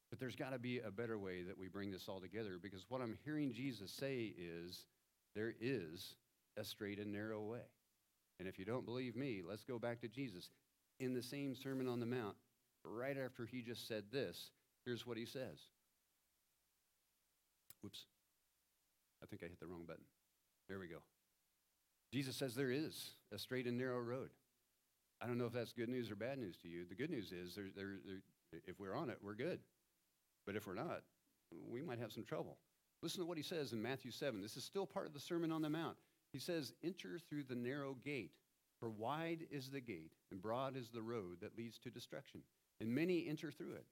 But 0.09 0.19
there's 0.19 0.37
got 0.37 0.53
to 0.53 0.59
be 0.59 0.81
a 0.81 0.91
better 0.91 1.19
way 1.19 1.43
that 1.43 1.59
we 1.59 1.69
bring 1.69 1.91
this 1.91 2.09
all 2.09 2.21
together 2.21 2.59
because 2.61 2.85
what 2.89 3.01
I'm 3.01 3.17
hearing 3.25 3.53
Jesus 3.53 3.93
say 3.93 4.33
is 4.37 4.85
there 5.35 5.55
is 5.61 6.15
a 6.57 6.65
straight 6.65 6.99
and 6.99 7.13
narrow 7.13 7.41
way. 7.43 7.67
And 8.39 8.49
if 8.49 8.59
you 8.59 8.65
don't 8.65 8.85
believe 8.85 9.15
me, 9.15 9.43
let's 9.47 9.65
go 9.65 9.79
back 9.79 10.01
to 10.01 10.09
Jesus. 10.09 10.51
In 10.99 11.15
the 11.15 11.23
same 11.23 11.55
Sermon 11.55 11.87
on 11.87 12.01
the 12.01 12.07
Mount, 12.07 12.37
right 12.85 13.17
after 13.17 13.47
he 13.47 13.63
just 13.63 13.87
said 13.87 14.05
this, 14.11 14.51
here's 14.85 15.07
what 15.07 15.17
he 15.17 15.27
says. 15.27 15.59
Whoops. 17.83 18.05
I 19.23 19.27
think 19.27 19.43
I 19.43 19.47
hit 19.47 19.61
the 19.61 19.67
wrong 19.67 19.85
button. 19.87 20.05
There 20.69 20.79
we 20.79 20.89
go. 20.89 20.99
Jesus 22.13 22.37
says 22.37 22.55
there 22.55 22.71
is 22.71 23.11
a 23.33 23.39
straight 23.39 23.67
and 23.67 23.79
narrow 23.79 24.01
road. 24.01 24.31
I 25.23 25.27
don't 25.27 25.39
know 25.39 25.47
if 25.47 25.53
that's 25.53 25.73
good 25.73 25.89
news 25.89 26.11
or 26.11 26.17
bad 26.17 26.39
news 26.39 26.57
to 26.63 26.69
you. 26.69 26.85
The 26.89 26.95
good 26.95 27.11
news 27.11 27.31
is 27.31 27.55
there, 27.55 27.67
there, 27.77 27.99
there, 28.07 28.61
if 28.67 28.81
we're 28.81 28.97
on 28.97 29.11
it, 29.11 29.19
we're 29.23 29.35
good. 29.35 29.61
But 30.47 30.57
if 30.57 30.67
we're 30.67 30.75
not, 30.75 31.03
we 31.71 31.83
might 31.83 31.99
have 31.99 32.13
some 32.13 32.25
trouble. 32.25 32.57
Listen 33.03 33.21
to 33.21 33.27
what 33.27 33.37
he 33.37 33.43
says 33.43 33.73
in 33.73 33.83
Matthew 33.83 34.11
7. 34.11 34.41
This 34.41 34.57
is 34.57 34.65
still 34.65 34.87
part 34.87 35.07
of 35.07 35.13
the 35.13 35.21
Sermon 35.21 35.53
on 35.53 35.63
the 35.63 35.71
Mount. 35.71 35.97
He 36.33 36.39
says, 36.39 36.73
Enter 36.83 37.19
through 37.19 37.45
the 37.45 37.55
narrow 37.55 37.97
gate, 38.05 38.33
for 38.79 38.91
wide 38.91 39.47
is 39.51 39.71
the 39.71 39.81
gate, 39.81 40.13
and 40.31 40.41
broad 40.41 40.77
is 40.77 40.89
the 40.89 41.03
road 41.03 41.39
that 41.41 41.57
leads 41.57 41.79
to 41.81 41.91
destruction, 41.91 42.43
and 42.81 42.95
many 42.95 43.27
enter 43.29 43.51
through 43.51 43.73
it. 43.73 43.87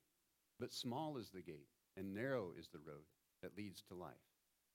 But 0.58 0.72
small 0.72 1.16
is 1.16 1.30
the 1.30 1.42
gate, 1.42 1.68
and 1.96 2.14
narrow 2.14 2.52
is 2.58 2.68
the 2.68 2.78
road 2.78 3.04
that 3.42 3.56
leads 3.56 3.82
to 3.82 3.94
life, 3.94 4.12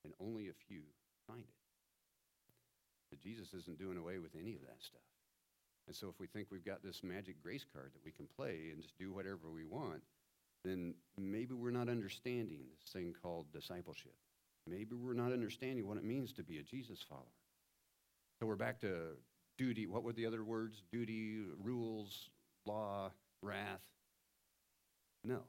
and 0.03 0.13
only 0.19 0.49
a 0.49 0.53
few 0.67 0.81
find 1.27 1.41
it. 1.41 1.55
But 3.09 3.21
Jesus 3.21 3.53
isn't 3.53 3.79
doing 3.79 3.97
away 3.97 4.19
with 4.19 4.35
any 4.39 4.55
of 4.55 4.61
that 4.61 4.81
stuff. 4.81 5.01
And 5.87 5.95
so 5.95 6.07
if 6.07 6.19
we 6.19 6.27
think 6.27 6.47
we've 6.49 6.65
got 6.65 6.83
this 6.83 7.03
magic 7.03 7.41
grace 7.43 7.65
card 7.73 7.91
that 7.93 8.03
we 8.05 8.11
can 8.11 8.27
play 8.37 8.69
and 8.71 8.81
just 8.81 8.97
do 8.97 9.11
whatever 9.11 9.51
we 9.53 9.65
want, 9.65 10.01
then 10.63 10.93
maybe 11.17 11.53
we're 11.53 11.71
not 11.71 11.89
understanding 11.89 12.61
this 12.69 12.91
thing 12.91 13.13
called 13.21 13.51
discipleship. 13.51 14.15
Maybe 14.67 14.95
we're 14.95 15.13
not 15.13 15.33
understanding 15.33 15.87
what 15.87 15.97
it 15.97 16.05
means 16.05 16.31
to 16.33 16.43
be 16.43 16.57
a 16.59 16.63
Jesus 16.63 17.03
follower. 17.07 17.25
So 18.39 18.45
we're 18.45 18.55
back 18.55 18.79
to 18.81 19.17
duty. 19.57 19.87
What 19.87 20.03
were 20.03 20.13
the 20.13 20.25
other 20.25 20.43
words? 20.43 20.83
Duty, 20.91 21.41
rules, 21.61 22.29
law, 22.65 23.11
wrath. 23.41 23.81
No. 25.25 25.41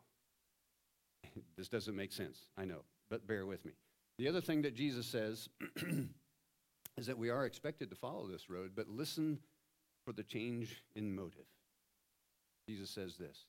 this 1.56 1.68
doesn't 1.68 1.94
make 1.94 2.12
sense. 2.12 2.38
I 2.58 2.64
know, 2.64 2.82
but 3.08 3.26
bear 3.26 3.46
with 3.46 3.64
me. 3.64 3.72
The 4.18 4.28
other 4.28 4.40
thing 4.40 4.62
that 4.62 4.74
Jesus 4.74 5.06
says 5.06 5.48
is 6.96 7.06
that 7.06 7.18
we 7.18 7.30
are 7.30 7.44
expected 7.44 7.90
to 7.90 7.96
follow 7.96 8.26
this 8.28 8.48
road, 8.48 8.72
but 8.74 8.88
listen 8.88 9.40
for 10.04 10.12
the 10.12 10.22
change 10.22 10.82
in 10.94 11.14
motive. 11.14 11.46
Jesus 12.68 12.90
says 12.90 13.16
this 13.16 13.46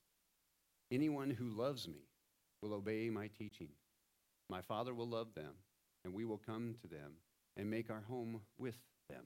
Anyone 0.91 1.29
who 1.29 1.49
loves 1.49 1.87
me 1.87 2.07
will 2.61 2.73
obey 2.73 3.09
my 3.09 3.29
teaching. 3.37 3.69
My 4.49 4.61
Father 4.61 4.93
will 4.93 5.07
love 5.07 5.33
them, 5.35 5.53
and 6.03 6.13
we 6.13 6.25
will 6.25 6.41
come 6.43 6.75
to 6.81 6.87
them 6.87 7.13
and 7.57 7.69
make 7.69 7.89
our 7.89 8.03
home 8.07 8.41
with 8.57 8.77
them. 9.09 9.25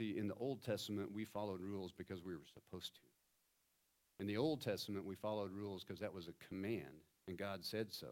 See, 0.00 0.16
in 0.18 0.28
the 0.28 0.34
Old 0.34 0.62
Testament, 0.62 1.12
we 1.12 1.24
followed 1.24 1.60
rules 1.60 1.92
because 1.92 2.22
we 2.22 2.34
were 2.34 2.42
supposed 2.52 2.94
to. 2.96 3.00
In 4.20 4.26
the 4.26 4.36
Old 4.36 4.60
Testament, 4.62 5.04
we 5.04 5.14
followed 5.14 5.52
rules 5.52 5.84
because 5.84 6.00
that 6.00 6.12
was 6.12 6.28
a 6.28 6.48
command, 6.48 7.04
and 7.28 7.36
God 7.36 7.64
said 7.64 7.92
so. 7.92 8.08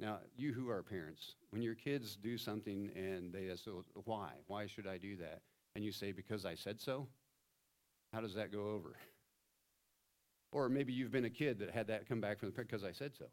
Now, 0.00 0.18
you 0.36 0.52
who 0.52 0.68
are 0.70 0.82
parents, 0.82 1.34
when 1.50 1.60
your 1.60 1.74
kids 1.74 2.16
do 2.16 2.38
something 2.38 2.90
and 2.94 3.32
they 3.32 3.50
ask, 3.50 3.64
why? 4.04 4.30
Why 4.46 4.66
should 4.66 4.86
I 4.86 4.96
do 4.96 5.16
that? 5.16 5.42
And 5.74 5.84
you 5.84 5.90
say, 5.90 6.12
because 6.12 6.46
I 6.46 6.54
said 6.54 6.80
so? 6.80 7.08
How 8.12 8.20
does 8.20 8.34
that 8.34 8.52
go 8.52 8.68
over? 8.68 8.96
Or 10.50 10.70
maybe 10.70 10.94
you've 10.94 11.10
been 11.10 11.26
a 11.26 11.30
kid 11.30 11.58
that 11.58 11.72
had 11.72 11.88
that 11.88 12.08
come 12.08 12.22
back 12.22 12.38
from 12.38 12.48
the 12.48 12.54
parent 12.54 12.70
because 12.70 12.82
I 12.82 12.90
said 12.92 13.14
so. 13.14 13.26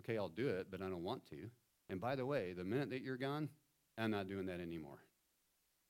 Okay, 0.00 0.18
I'll 0.18 0.28
do 0.28 0.48
it, 0.48 0.66
but 0.70 0.82
I 0.82 0.90
don't 0.90 1.02
want 1.02 1.26
to. 1.30 1.48
And 1.88 1.98
by 1.98 2.14
the 2.14 2.26
way, 2.26 2.52
the 2.52 2.62
minute 2.62 2.90
that 2.90 3.00
you're 3.00 3.16
gone, 3.16 3.48
I'm 3.96 4.10
not 4.10 4.28
doing 4.28 4.44
that 4.46 4.60
anymore. 4.60 4.98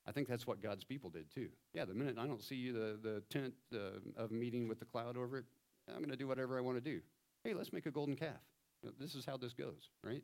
I 0.07 0.13
think 0.13 0.29
that's 0.29 0.47
what 0.47 0.63
God's 0.63 0.85
people 0.85 1.11
did 1.11 1.29
too. 1.35 1.49
Yeah, 1.75 1.85
the 1.85 1.95
minute 1.95 2.17
I 2.17 2.27
don't 2.27 2.43
see 2.43 2.55
you, 2.55 2.73
the, 2.73 2.99
the 3.03 3.23
tent 3.29 3.55
uh, 3.75 3.99
of 4.17 4.31
meeting 4.31 4.69
with 4.69 4.79
the 4.79 4.85
cloud 4.85 5.17
over 5.17 5.39
it, 5.39 5.45
I'm 5.89 5.99
going 5.99 6.11
to 6.11 6.17
do 6.17 6.29
whatever 6.29 6.57
I 6.57 6.61
want 6.61 6.77
to 6.77 6.81
do. 6.81 7.01
Hey, 7.43 7.53
let's 7.53 7.73
make 7.73 7.87
a 7.87 7.91
golden 7.91 8.15
calf. 8.15 8.41
This 8.99 9.15
is 9.15 9.25
how 9.25 9.37
this 9.37 9.53
goes, 9.53 9.91
right? 10.03 10.23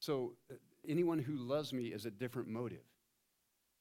So, 0.00 0.34
uh, 0.50 0.54
anyone 0.88 1.18
who 1.18 1.36
loves 1.36 1.72
me 1.72 1.86
is 1.86 2.06
a 2.06 2.10
different 2.10 2.48
motive. 2.48 2.84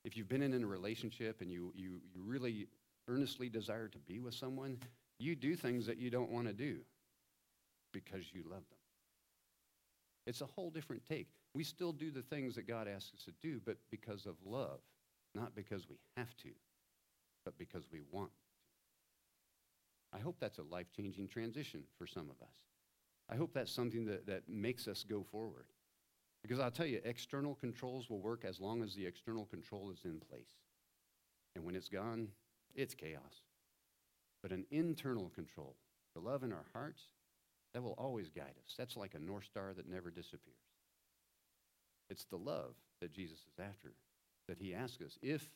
If 0.03 0.17
you've 0.17 0.29
been 0.29 0.41
in 0.41 0.63
a 0.63 0.67
relationship 0.67 1.41
and 1.41 1.51
you, 1.51 1.71
you, 1.75 2.01
you 2.13 2.21
really 2.23 2.67
earnestly 3.07 3.49
desire 3.49 3.87
to 3.87 3.97
be 3.99 4.19
with 4.19 4.33
someone, 4.33 4.77
you 5.19 5.35
do 5.35 5.55
things 5.55 5.85
that 5.85 5.97
you 5.97 6.09
don't 6.09 6.31
want 6.31 6.47
to 6.47 6.53
do 6.53 6.79
because 7.91 8.33
you 8.33 8.43
love 8.43 8.63
them. 8.69 8.79
It's 10.25 10.41
a 10.41 10.45
whole 10.45 10.69
different 10.69 11.05
take. 11.05 11.27
We 11.53 11.63
still 11.63 11.91
do 11.91 12.11
the 12.11 12.21
things 12.21 12.55
that 12.55 12.67
God 12.67 12.87
asks 12.87 13.11
us 13.13 13.23
to 13.25 13.33
do, 13.41 13.59
but 13.65 13.77
because 13.89 14.25
of 14.25 14.35
love, 14.45 14.79
not 15.35 15.55
because 15.55 15.89
we 15.89 15.97
have 16.17 16.35
to, 16.37 16.49
but 17.45 17.57
because 17.57 17.83
we 17.91 18.01
want 18.11 18.29
to. 18.29 20.17
I 20.17 20.21
hope 20.21 20.37
that's 20.39 20.57
a 20.57 20.63
life 20.63 20.87
changing 20.95 21.27
transition 21.27 21.83
for 21.97 22.05
some 22.05 22.29
of 22.29 22.41
us. 22.45 22.55
I 23.31 23.35
hope 23.35 23.53
that's 23.53 23.71
something 23.71 24.05
that, 24.05 24.27
that 24.27 24.49
makes 24.49 24.87
us 24.87 25.03
go 25.07 25.23
forward. 25.23 25.65
Because 26.41 26.59
I'll 26.59 26.71
tell 26.71 26.85
you, 26.85 26.99
external 27.05 27.55
controls 27.55 28.09
will 28.09 28.19
work 28.19 28.43
as 28.43 28.59
long 28.59 28.83
as 28.83 28.95
the 28.95 29.05
external 29.05 29.45
control 29.45 29.91
is 29.91 29.99
in 30.03 30.19
place. 30.19 30.49
And 31.55 31.63
when 31.63 31.75
it's 31.75 31.87
gone, 31.87 32.29
it's 32.75 32.93
chaos. 32.93 33.43
But 34.41 34.51
an 34.51 34.65
internal 34.71 35.29
control, 35.29 35.75
the 36.15 36.21
love 36.21 36.43
in 36.43 36.51
our 36.51 36.65
hearts, 36.73 37.03
that 37.73 37.83
will 37.83 37.95
always 37.97 38.29
guide 38.29 38.55
us. 38.65 38.75
That's 38.77 38.97
like 38.97 39.13
a 39.13 39.19
North 39.19 39.45
Star 39.45 39.73
that 39.75 39.87
never 39.87 40.09
disappears. 40.09 40.55
It's 42.09 42.25
the 42.25 42.37
love 42.37 42.73
that 42.99 43.13
Jesus 43.13 43.37
is 43.37 43.59
after, 43.59 43.93
that 44.49 44.57
he 44.59 44.73
asks 44.73 45.01
us. 45.01 45.17
If, 45.21 45.49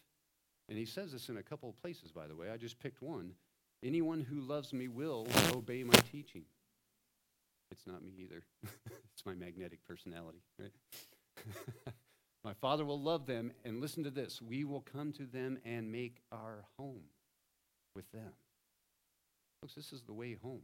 and 0.69 0.77
he 0.77 0.85
says 0.85 1.11
this 1.11 1.27
in 1.29 1.37
a 1.37 1.43
couple 1.43 1.67
of 1.67 1.81
places, 1.81 2.11
by 2.11 2.27
the 2.27 2.35
way, 2.35 2.49
I 2.51 2.57
just 2.57 2.79
picked 2.79 3.01
one. 3.01 3.31
Anyone 3.83 4.21
who 4.21 4.39
loves 4.39 4.71
me 4.71 4.87
will 4.87 5.27
obey 5.51 5.83
my 5.83 5.97
teaching. 6.11 6.43
It's 7.75 7.85
not 7.85 8.03
me 8.03 8.13
either. 8.23 8.43
it's 9.13 9.25
my 9.25 9.33
magnetic 9.33 9.83
personality, 9.85 10.39
right? 10.57 10.71
my 12.43 12.53
Father 12.53 12.85
will 12.85 13.01
love 13.01 13.25
them, 13.25 13.51
and 13.65 13.81
listen 13.81 14.03
to 14.05 14.09
this 14.09 14.41
we 14.41 14.63
will 14.63 14.85
come 14.93 15.11
to 15.13 15.25
them 15.25 15.57
and 15.65 15.91
make 15.91 16.21
our 16.31 16.63
home 16.77 17.03
with 17.93 18.09
them. 18.13 18.31
Folks, 19.59 19.75
this 19.75 19.91
is 19.91 20.03
the 20.03 20.13
way 20.13 20.37
home. 20.41 20.61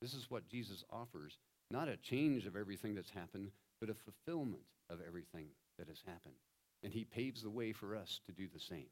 This 0.00 0.14
is 0.14 0.30
what 0.30 0.48
Jesus 0.48 0.82
offers. 0.90 1.36
Not 1.70 1.88
a 1.88 1.96
change 1.96 2.46
of 2.46 2.56
everything 2.56 2.94
that's 2.94 3.10
happened, 3.10 3.50
but 3.80 3.90
a 3.90 3.94
fulfillment 3.94 4.64
of 4.88 5.00
everything 5.06 5.48
that 5.78 5.88
has 5.88 6.02
happened. 6.06 6.34
And 6.82 6.92
he 6.92 7.04
paves 7.04 7.42
the 7.42 7.50
way 7.50 7.72
for 7.72 7.94
us 7.94 8.20
to 8.26 8.32
do 8.32 8.48
the 8.52 8.60
same. 8.60 8.88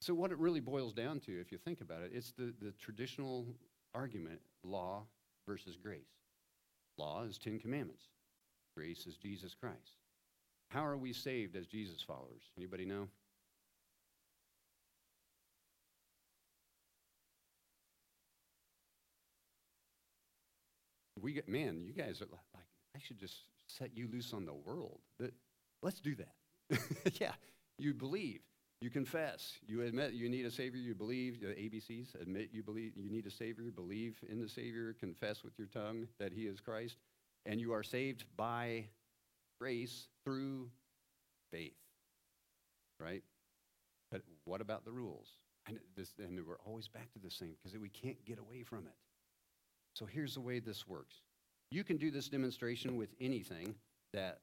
So, 0.00 0.14
what 0.14 0.30
it 0.30 0.38
really 0.38 0.60
boils 0.60 0.94
down 0.94 1.20
to, 1.20 1.40
if 1.40 1.52
you 1.52 1.58
think 1.58 1.80
about 1.82 2.02
it, 2.02 2.12
it's 2.14 2.32
the, 2.32 2.54
the 2.62 2.72
traditional 2.78 3.46
argument 3.94 4.40
law 4.62 5.04
versus 5.48 5.76
grace. 5.82 6.12
Law 6.98 7.22
is 7.22 7.38
Ten 7.38 7.58
Commandments, 7.58 8.04
grace 8.76 9.06
is 9.06 9.16
Jesus 9.16 9.54
Christ. 9.58 9.96
How 10.68 10.84
are 10.84 10.98
we 10.98 11.14
saved 11.14 11.56
as 11.56 11.66
Jesus 11.66 12.02
followers? 12.02 12.42
Anybody 12.58 12.84
know? 12.84 13.08
We 21.20 21.32
get, 21.32 21.48
man, 21.48 21.82
you 21.84 21.94
guys 21.94 22.20
are 22.20 22.26
like, 22.30 22.64
I 22.94 22.98
should 23.00 23.18
just 23.18 23.36
set 23.66 23.96
you 23.96 24.08
loose 24.12 24.32
on 24.34 24.44
the 24.44 24.52
world. 24.52 25.00
Let's 25.82 26.00
do 26.00 26.14
that. 26.16 26.78
yeah, 27.20 27.32
you 27.78 27.94
believe, 27.94 28.40
you 28.80 28.90
confess, 28.90 29.58
you 29.66 29.82
admit 29.82 30.12
you 30.12 30.28
need 30.28 30.46
a 30.46 30.50
Savior, 30.50 30.80
you 30.80 30.94
believe, 30.94 31.40
the 31.40 31.48
ABCs, 31.48 32.20
admit 32.20 32.50
you 32.52 32.62
believe 32.62 32.92
you 32.96 33.10
need 33.10 33.26
a 33.26 33.30
Savior, 33.30 33.64
believe 33.74 34.18
in 34.28 34.40
the 34.40 34.48
Savior, 34.48 34.94
confess 35.00 35.42
with 35.42 35.58
your 35.58 35.66
tongue 35.66 36.06
that 36.20 36.32
He 36.32 36.42
is 36.42 36.60
Christ, 36.60 36.96
and 37.44 37.60
you 37.60 37.72
are 37.72 37.82
saved 37.82 38.24
by 38.36 38.84
grace 39.60 40.06
through 40.24 40.70
faith. 41.52 41.74
Right? 43.00 43.24
But 44.12 44.22
what 44.44 44.60
about 44.60 44.84
the 44.84 44.92
rules? 44.92 45.28
And, 45.66 45.78
this, 45.96 46.14
and 46.18 46.38
we're 46.46 46.60
always 46.64 46.88
back 46.88 47.12
to 47.12 47.18
the 47.18 47.30
same 47.30 47.54
because 47.62 47.76
we 47.78 47.90
can't 47.90 48.24
get 48.24 48.38
away 48.38 48.62
from 48.62 48.86
it. 48.86 48.94
So 49.94 50.06
here's 50.06 50.34
the 50.34 50.40
way 50.40 50.60
this 50.60 50.86
works. 50.86 51.16
You 51.70 51.84
can 51.84 51.96
do 51.96 52.10
this 52.10 52.28
demonstration 52.28 52.96
with 52.96 53.10
anything 53.20 53.74
that 54.14 54.38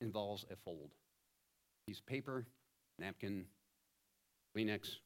involves 0.00 0.44
a 0.52 0.56
fold. 0.56 0.90
Piece 1.86 1.98
of 1.98 2.06
paper, 2.06 2.46
napkin, 2.98 3.46
Kleenex, 4.58 4.96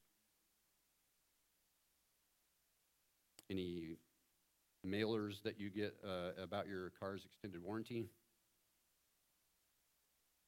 any 3.50 3.97
mailers 4.87 5.42
that 5.42 5.61
you 5.61 5.68
get 5.68 5.94
uh, 6.02 6.42
about 6.42 6.66
your 6.66 6.90
car's 6.99 7.26
extended 7.26 7.62
warranty, 7.62 8.09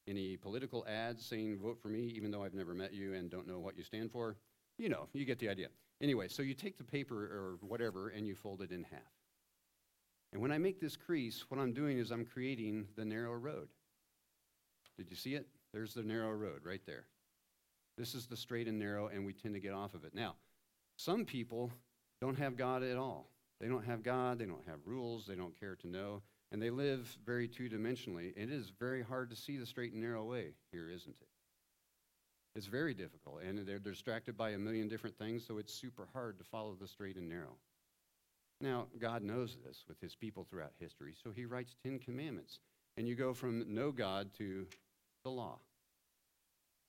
any 0.07 0.37
political 0.37 0.85
ads 0.87 1.23
saying 1.23 1.59
vote 1.59 1.77
for 1.79 1.89
me 1.89 2.11
even 2.15 2.31
though 2.31 2.43
I've 2.43 2.55
never 2.55 2.73
met 2.73 2.93
you 2.93 3.13
and 3.13 3.29
don't 3.29 3.47
know 3.47 3.59
what 3.59 3.77
you 3.77 3.83
stand 3.83 4.11
for, 4.11 4.37
You 4.77 4.89
know, 4.89 5.07
you 5.13 5.23
get 5.23 5.39
the 5.39 5.49
idea. 5.49 5.67
Anyway, 6.01 6.27
so 6.27 6.41
you 6.41 6.55
take 6.55 6.77
the 6.77 6.83
paper 6.83 7.15
or 7.15 7.57
whatever 7.61 8.09
and 8.09 8.27
you 8.27 8.35
fold 8.35 8.61
it 8.61 8.71
in 8.71 8.83
half. 8.83 8.99
And 10.33 10.41
when 10.41 10.51
I 10.51 10.57
make 10.57 10.81
this 10.81 10.97
crease, 10.97 11.45
what 11.47 11.59
I'm 11.59 11.73
doing 11.73 11.99
is 11.99 12.11
I'm 12.11 12.25
creating 12.25 12.87
the 12.97 13.05
narrow 13.05 13.33
road. 13.33 13.69
Did 14.97 15.09
you 15.09 15.15
see 15.15 15.35
it? 15.35 15.47
There's 15.73 15.93
the 15.93 16.03
narrow 16.03 16.31
road 16.31 16.61
right 16.65 16.81
there. 16.85 17.05
This 17.97 18.15
is 18.15 18.27
the 18.27 18.37
straight 18.37 18.67
and 18.67 18.79
narrow, 18.79 19.07
and 19.07 19.25
we 19.25 19.33
tend 19.33 19.53
to 19.53 19.59
get 19.59 19.73
off 19.73 19.93
of 19.93 20.03
it. 20.03 20.13
Now, 20.13 20.35
some 20.97 21.25
people 21.25 21.71
don't 22.21 22.37
have 22.37 22.57
God 22.57 22.83
at 22.83 22.97
all. 22.97 23.29
They 23.59 23.67
don't 23.67 23.85
have 23.85 24.03
God, 24.03 24.39
they 24.39 24.45
don't 24.45 24.67
have 24.67 24.79
rules, 24.85 25.25
they 25.25 25.35
don't 25.35 25.57
care 25.57 25.75
to 25.77 25.87
know, 25.87 26.21
and 26.51 26.61
they 26.61 26.69
live 26.69 27.17
very 27.25 27.47
two 27.47 27.69
dimensionally. 27.69 28.33
It 28.35 28.51
is 28.51 28.71
very 28.79 29.01
hard 29.01 29.29
to 29.29 29.35
see 29.35 29.57
the 29.57 29.65
straight 29.65 29.93
and 29.93 30.01
narrow 30.01 30.25
way 30.25 30.55
here, 30.71 30.89
isn't 30.89 31.15
it? 31.21 31.27
It's 32.55 32.67
very 32.67 32.93
difficult, 32.93 33.41
and 33.41 33.59
they're 33.65 33.79
distracted 33.79 34.37
by 34.37 34.51
a 34.51 34.57
million 34.57 34.87
different 34.87 35.17
things, 35.17 35.45
so 35.45 35.57
it's 35.57 35.73
super 35.73 36.07
hard 36.13 36.37
to 36.39 36.43
follow 36.43 36.75
the 36.79 36.87
straight 36.87 37.15
and 37.15 37.29
narrow. 37.29 37.57
Now, 38.61 38.87
God 38.99 39.23
knows 39.23 39.57
this 39.65 39.83
with 39.87 39.99
his 39.99 40.15
people 40.15 40.45
throughout 40.49 40.71
history, 40.79 41.13
so 41.21 41.31
he 41.31 41.45
writes 41.45 41.75
10 41.83 41.99
commandments. 41.99 42.59
And 42.97 43.07
you 43.07 43.15
go 43.15 43.33
from 43.33 43.65
no 43.67 43.91
God 43.91 44.29
to 44.37 44.65
the 45.23 45.29
law. 45.29 45.59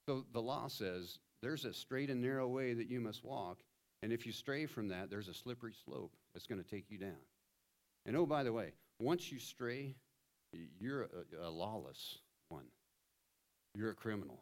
So 0.07 0.25
the 0.33 0.41
law 0.41 0.69
says 0.69 1.19
there's 1.43 1.65
a 1.65 1.73
straight 1.73 2.11
and 2.11 2.23
narrow 2.23 2.47
way 2.47 2.75
that 2.75 2.89
you 2.89 3.01
must 3.01 3.25
walk, 3.25 3.59
and 4.03 4.13
if 4.13 4.25
you 4.25 4.33
stray 4.33 4.67
from 4.67 4.89
that, 4.89 5.11
there's 5.11 5.29
a 5.29 5.35
slippery 5.35 5.75
slope 5.85 6.13
that's 6.33 6.47
going 6.47 6.63
to 6.63 6.69
take 6.69 6.91
you 6.91 6.99
down. 6.99 7.19
And 8.05 8.17
oh, 8.17 8.25
by 8.25 8.45
the 8.45 8.53
way, 8.53 8.73
once 9.01 9.33
you 9.33 9.39
stray, 9.39 9.97
you're 10.79 11.03
a, 11.03 11.47
a 11.47 11.51
lawless 11.51 12.19
one. 12.49 12.67
You're 13.75 13.91
a 13.91 13.95
criminal. 13.95 14.41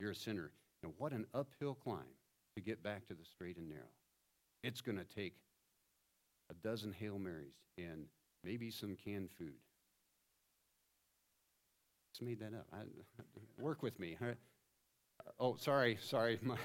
You're 0.00 0.10
a 0.10 0.16
sinner. 0.16 0.50
And 0.82 0.92
what 0.98 1.12
an 1.12 1.26
uphill 1.32 1.74
climb 1.74 2.16
to 2.56 2.60
get 2.60 2.82
back 2.82 3.06
to 3.06 3.14
the 3.14 3.24
straight 3.24 3.56
and 3.56 3.68
narrow. 3.68 3.82
It's 4.62 4.80
going 4.80 4.98
to 4.98 5.04
take 5.04 5.34
a 6.50 6.54
dozen 6.54 6.92
Hail 6.92 7.18
Marys 7.18 7.54
and 7.76 8.06
maybe 8.44 8.70
some 8.70 8.96
canned 8.96 9.30
food. 9.38 9.54
Just 12.12 12.22
made 12.22 12.40
that 12.40 12.52
up. 12.54 12.66
I, 12.72 12.78
work 13.62 13.82
with 13.82 13.98
me. 14.00 14.16
Oh, 15.38 15.56
sorry, 15.56 15.98
sorry, 16.00 16.38
my, 16.42 16.56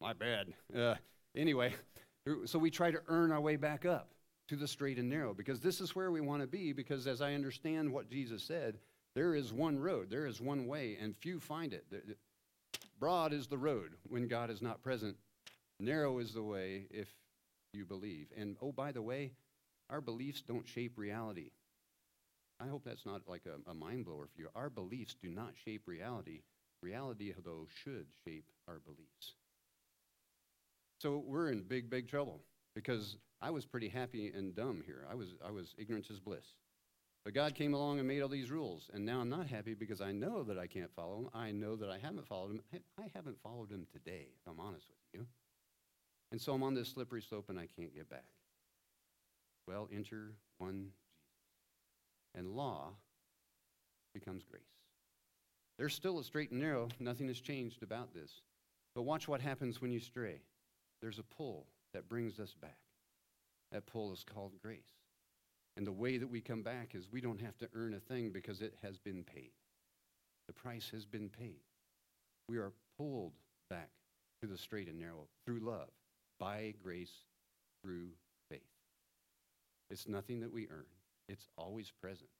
my 0.00 0.12
bad. 0.12 0.52
Uh, 0.76 0.94
anyway, 1.36 1.74
so 2.44 2.58
we 2.58 2.70
try 2.70 2.90
to 2.90 3.00
earn 3.08 3.32
our 3.32 3.40
way 3.40 3.56
back 3.56 3.84
up 3.84 4.10
to 4.48 4.56
the 4.56 4.68
straight 4.68 4.98
and 4.98 5.08
narrow 5.08 5.34
because 5.34 5.60
this 5.60 5.80
is 5.80 5.96
where 5.96 6.10
we 6.10 6.20
want 6.20 6.42
to 6.42 6.46
be. 6.46 6.72
Because 6.72 7.06
as 7.06 7.20
I 7.20 7.34
understand 7.34 7.92
what 7.92 8.10
Jesus 8.10 8.42
said, 8.42 8.78
there 9.14 9.34
is 9.34 9.52
one 9.52 9.78
road, 9.78 10.10
there 10.10 10.26
is 10.26 10.40
one 10.40 10.66
way, 10.66 10.96
and 11.00 11.16
few 11.16 11.40
find 11.40 11.72
it. 11.72 11.86
Broad 12.98 13.32
is 13.32 13.46
the 13.46 13.58
road 13.58 13.92
when 14.08 14.28
God 14.28 14.50
is 14.50 14.62
not 14.62 14.82
present, 14.82 15.16
narrow 15.80 16.18
is 16.18 16.32
the 16.32 16.42
way 16.42 16.86
if 16.90 17.08
you 17.72 17.84
believe. 17.84 18.28
And 18.36 18.56
oh, 18.60 18.72
by 18.72 18.92
the 18.92 19.02
way, 19.02 19.32
our 19.90 20.00
beliefs 20.00 20.42
don't 20.42 20.66
shape 20.66 20.94
reality. 20.96 21.50
I 22.60 22.68
hope 22.68 22.84
that's 22.84 23.04
not 23.04 23.22
like 23.26 23.42
a, 23.46 23.70
a 23.70 23.74
mind 23.74 24.06
blower 24.06 24.26
for 24.26 24.40
you. 24.40 24.48
Our 24.54 24.70
beliefs 24.70 25.14
do 25.20 25.30
not 25.30 25.52
shape 25.64 25.82
reality. 25.86 26.40
Reality, 26.82 27.32
though, 27.44 27.66
should 27.82 28.06
shape 28.24 28.46
our 28.68 28.78
beliefs. 28.78 29.34
So 30.98 31.22
we're 31.26 31.50
in 31.50 31.62
big, 31.62 31.90
big 31.90 32.08
trouble 32.08 32.40
because 32.74 33.16
I 33.40 33.50
was 33.50 33.66
pretty 33.66 33.88
happy 33.88 34.32
and 34.34 34.54
dumb 34.54 34.82
here. 34.86 35.06
I 35.10 35.14
was, 35.14 35.34
I 35.46 35.50
was 35.50 35.74
ignorance 35.78 36.10
is 36.10 36.20
bliss. 36.20 36.44
But 37.24 37.34
God 37.34 37.54
came 37.54 37.74
along 37.74 37.98
and 37.98 38.06
made 38.06 38.22
all 38.22 38.28
these 38.28 38.52
rules, 38.52 38.88
and 38.94 39.04
now 39.04 39.20
I'm 39.20 39.28
not 39.28 39.48
happy 39.48 39.74
because 39.74 40.00
I 40.00 40.12
know 40.12 40.44
that 40.44 40.58
I 40.58 40.68
can't 40.68 40.94
follow 40.94 41.16
them. 41.16 41.30
I 41.34 41.50
know 41.50 41.74
that 41.74 41.90
I 41.90 41.98
haven't 41.98 42.28
followed 42.28 42.50
them. 42.50 42.60
I 42.98 43.10
haven't 43.14 43.42
followed 43.42 43.68
them 43.68 43.86
today, 43.92 44.28
if 44.40 44.48
I'm 44.48 44.60
honest 44.60 44.86
with 44.88 45.20
you. 45.20 45.26
And 46.30 46.40
so 46.40 46.54
I'm 46.54 46.62
on 46.62 46.74
this 46.74 46.88
slippery 46.88 47.22
slope 47.22 47.46
and 47.48 47.58
I 47.58 47.66
can't 47.76 47.94
get 47.94 48.08
back. 48.08 48.26
Well, 49.66 49.88
enter 49.92 50.34
one 50.58 50.84
Jesus. 50.84 50.92
And 52.36 52.54
law 52.54 52.90
becomes 54.12 54.44
grace. 54.44 54.75
There's 55.78 55.94
still 55.94 56.18
a 56.18 56.24
straight 56.24 56.50
and 56.50 56.60
narrow. 56.60 56.88
Nothing 56.98 57.28
has 57.28 57.40
changed 57.40 57.82
about 57.82 58.14
this. 58.14 58.40
But 58.94 59.02
watch 59.02 59.28
what 59.28 59.40
happens 59.40 59.80
when 59.80 59.92
you 59.92 60.00
stray. 60.00 60.40
There's 61.02 61.18
a 61.18 61.22
pull 61.22 61.66
that 61.92 62.08
brings 62.08 62.40
us 62.40 62.54
back. 62.60 62.78
That 63.72 63.86
pull 63.86 64.12
is 64.12 64.24
called 64.24 64.52
grace. 64.62 64.80
And 65.76 65.86
the 65.86 65.92
way 65.92 66.16
that 66.16 66.30
we 66.30 66.40
come 66.40 66.62
back 66.62 66.94
is 66.94 67.12
we 67.12 67.20
don't 67.20 67.40
have 67.40 67.58
to 67.58 67.68
earn 67.74 67.92
a 67.94 68.00
thing 68.00 68.30
because 68.30 68.62
it 68.62 68.74
has 68.82 68.98
been 68.98 69.22
paid. 69.22 69.50
The 70.46 70.54
price 70.54 70.90
has 70.94 71.04
been 71.04 71.28
paid. 71.28 71.60
We 72.48 72.56
are 72.56 72.72
pulled 72.96 73.34
back 73.68 73.90
to 74.40 74.46
the 74.46 74.56
straight 74.56 74.88
and 74.88 74.98
narrow 74.98 75.28
through 75.44 75.60
love 75.60 75.88
by 76.38 76.74
grace 76.82 77.12
through 77.82 78.08
faith. 78.50 78.60
It's 79.90 80.08
nothing 80.08 80.40
that 80.40 80.52
we 80.52 80.68
earn, 80.70 80.86
it's 81.28 81.48
always 81.58 81.92
present. 82.00 82.30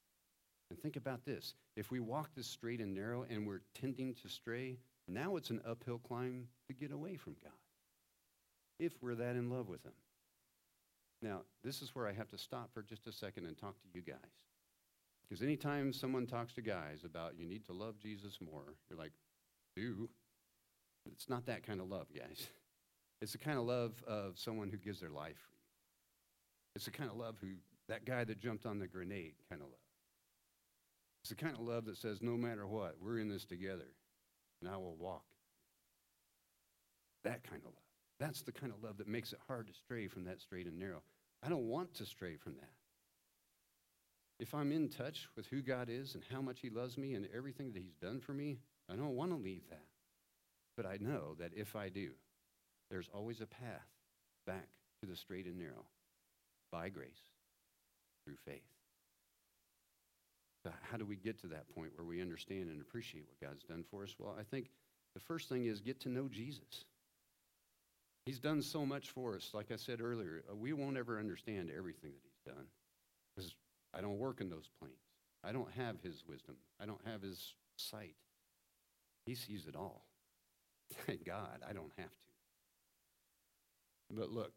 And 0.70 0.78
think 0.80 0.96
about 0.96 1.24
this 1.24 1.54
if 1.76 1.90
we 1.90 2.00
walk 2.00 2.30
this 2.34 2.46
straight 2.46 2.80
and 2.80 2.94
narrow 2.94 3.24
and 3.28 3.46
we're 3.46 3.62
tending 3.74 4.14
to 4.14 4.28
stray, 4.28 4.78
now 5.08 5.36
it's 5.36 5.50
an 5.50 5.60
uphill 5.68 5.98
climb 5.98 6.48
to 6.66 6.74
get 6.74 6.92
away 6.92 7.16
from 7.16 7.36
God 7.42 7.52
if 8.78 8.92
we're 9.00 9.14
that 9.14 9.36
in 9.36 9.50
love 9.50 9.68
with 9.68 9.84
Him. 9.84 9.92
Now, 11.22 11.42
this 11.64 11.82
is 11.82 11.94
where 11.94 12.06
I 12.06 12.12
have 12.12 12.28
to 12.28 12.38
stop 12.38 12.70
for 12.74 12.82
just 12.82 13.06
a 13.06 13.12
second 13.12 13.46
and 13.46 13.56
talk 13.56 13.74
to 13.80 13.88
you 13.94 14.02
guys. 14.02 14.18
Because 15.28 15.42
anytime 15.42 15.92
someone 15.92 16.26
talks 16.26 16.52
to 16.54 16.62
guys 16.62 17.04
about 17.04 17.38
you 17.38 17.46
need 17.46 17.64
to 17.66 17.72
love 17.72 17.98
Jesus 17.98 18.38
more, 18.40 18.74
you're 18.88 18.98
like, 18.98 19.12
do. 19.74 20.08
It's 21.10 21.28
not 21.28 21.46
that 21.46 21.66
kind 21.66 21.80
of 21.80 21.88
love, 21.88 22.06
guys. 22.16 22.46
It's 23.22 23.32
the 23.32 23.38
kind 23.38 23.58
of 23.58 23.64
love 23.64 23.94
of 24.06 24.38
someone 24.38 24.68
who 24.68 24.76
gives 24.76 25.00
their 25.00 25.08
life 25.08 25.38
for 25.38 25.54
you. 25.54 25.62
It's 26.74 26.84
the 26.84 26.90
kind 26.90 27.08
of 27.10 27.16
love 27.16 27.36
who, 27.40 27.48
that 27.88 28.04
guy 28.04 28.24
that 28.24 28.38
jumped 28.38 28.66
on 28.66 28.78
the 28.78 28.86
grenade 28.86 29.32
kind 29.48 29.62
of 29.62 29.68
love. 29.68 29.85
It's 31.26 31.30
the 31.30 31.44
kind 31.44 31.56
of 31.56 31.66
love 31.66 31.86
that 31.86 31.96
says, 31.96 32.22
no 32.22 32.36
matter 32.36 32.68
what, 32.68 32.98
we're 33.00 33.18
in 33.18 33.28
this 33.28 33.44
together, 33.44 33.88
and 34.60 34.70
I 34.70 34.76
will 34.76 34.94
walk. 34.94 35.24
That 37.24 37.42
kind 37.42 37.62
of 37.62 37.72
love. 37.72 37.82
That's 38.20 38.42
the 38.42 38.52
kind 38.52 38.72
of 38.72 38.80
love 38.80 38.98
that 38.98 39.08
makes 39.08 39.32
it 39.32 39.40
hard 39.48 39.66
to 39.66 39.72
stray 39.74 40.06
from 40.06 40.22
that 40.26 40.40
straight 40.40 40.68
and 40.68 40.78
narrow. 40.78 41.02
I 41.42 41.48
don't 41.48 41.66
want 41.66 41.94
to 41.94 42.06
stray 42.06 42.36
from 42.36 42.54
that. 42.60 42.70
If 44.38 44.54
I'm 44.54 44.70
in 44.70 44.88
touch 44.88 45.26
with 45.34 45.48
who 45.48 45.62
God 45.62 45.88
is 45.90 46.14
and 46.14 46.22
how 46.30 46.40
much 46.40 46.60
He 46.60 46.70
loves 46.70 46.96
me 46.96 47.14
and 47.14 47.26
everything 47.36 47.72
that 47.72 47.82
He's 47.82 47.96
done 48.00 48.20
for 48.20 48.32
me, 48.32 48.58
I 48.88 48.94
don't 48.94 49.16
want 49.16 49.32
to 49.32 49.36
leave 49.36 49.68
that. 49.70 49.82
But 50.76 50.86
I 50.86 50.98
know 51.00 51.34
that 51.40 51.50
if 51.56 51.74
I 51.74 51.88
do, 51.88 52.10
there's 52.88 53.10
always 53.12 53.40
a 53.40 53.46
path 53.46 53.88
back 54.46 54.68
to 55.00 55.06
the 55.06 55.16
straight 55.16 55.46
and 55.46 55.58
narrow 55.58 55.86
by 56.70 56.88
grace 56.88 57.32
through 58.24 58.36
faith. 58.44 58.75
How 60.90 60.96
do 60.96 61.04
we 61.04 61.16
get 61.16 61.38
to 61.40 61.46
that 61.48 61.68
point 61.74 61.92
where 61.96 62.06
we 62.06 62.20
understand 62.20 62.70
and 62.70 62.80
appreciate 62.80 63.24
what 63.26 63.48
God's 63.48 63.64
done 63.64 63.84
for 63.90 64.02
us? 64.02 64.14
Well, 64.18 64.36
I 64.38 64.42
think 64.42 64.70
the 65.14 65.20
first 65.20 65.48
thing 65.48 65.66
is 65.66 65.80
get 65.80 66.00
to 66.00 66.08
know 66.08 66.28
Jesus. 66.28 66.84
He's 68.24 68.38
done 68.38 68.60
so 68.60 68.84
much 68.84 69.10
for 69.10 69.36
us. 69.36 69.50
Like 69.54 69.70
I 69.70 69.76
said 69.76 70.00
earlier, 70.00 70.42
uh, 70.50 70.54
we 70.54 70.72
won't 70.72 70.96
ever 70.96 71.18
understand 71.18 71.70
everything 71.76 72.10
that 72.10 72.22
he's 72.24 72.54
done 72.54 72.66
because 73.34 73.54
I 73.94 74.00
don't 74.00 74.18
work 74.18 74.40
in 74.40 74.50
those 74.50 74.68
planes. 74.80 74.96
I 75.44 75.52
don't 75.52 75.70
have 75.72 75.96
his 76.02 76.24
wisdom. 76.28 76.56
I 76.80 76.86
don't 76.86 77.00
have 77.06 77.22
his 77.22 77.54
sight. 77.76 78.16
He 79.26 79.34
sees 79.34 79.66
it 79.66 79.76
all. 79.76 80.04
Thank 81.06 81.24
God 81.24 81.60
I 81.68 81.72
don't 81.72 81.92
have 81.96 82.10
to. 82.10 82.32
But 84.10 84.30
look, 84.30 84.52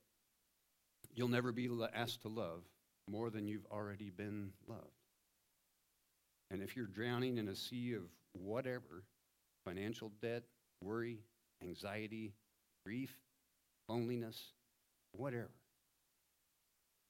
you'll 1.13 1.28
never 1.28 1.52
be 1.52 1.69
asked 1.93 2.24
to 2.24 2.28
love 2.28 2.63
more 3.10 3.30
than 3.30 3.48
you've 3.48 3.65
already 3.72 4.10
been 4.10 4.52
loved. 4.67 4.99
And 6.52 6.62
if 6.62 6.76
you're 6.76 6.88
drowning 6.88 7.38
in 7.38 7.48
a 7.48 7.56
sea 7.56 7.94
of 7.94 8.04
whatever 8.34 9.04
financial 9.66 10.12
debt, 10.22 10.44
worry, 10.82 11.20
anxiety, 11.62 12.34
grief, 12.86 13.16
loneliness, 13.88 14.54
whatever 15.12 15.52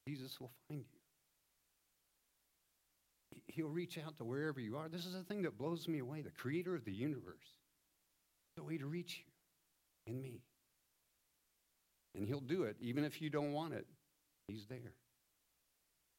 Jesus 0.06 0.40
will 0.40 0.50
find 0.68 0.84
you. 0.92 1.00
He'll 3.46 3.68
reach 3.68 3.98
out 3.98 4.18
to 4.18 4.24
wherever 4.24 4.60
you 4.60 4.76
are. 4.76 4.88
This 4.88 5.06
is 5.06 5.12
the 5.12 5.22
thing 5.22 5.42
that 5.42 5.58
blows 5.58 5.86
me 5.86 5.98
away. 5.98 6.22
The 6.22 6.30
creator 6.30 6.74
of 6.74 6.84
the 6.84 6.92
universe, 6.92 7.54
the 8.56 8.62
way 8.62 8.78
to 8.78 8.86
reach 8.86 9.18
you 9.24 10.12
in 10.12 10.20
me. 10.20 10.40
And 12.14 12.26
He'll 12.26 12.40
do 12.40 12.64
it, 12.64 12.76
even 12.80 13.04
if 13.04 13.22
you 13.22 13.30
don't 13.30 13.52
want 13.52 13.74
it. 13.74 13.86
He's 14.48 14.66
there. 14.66 14.94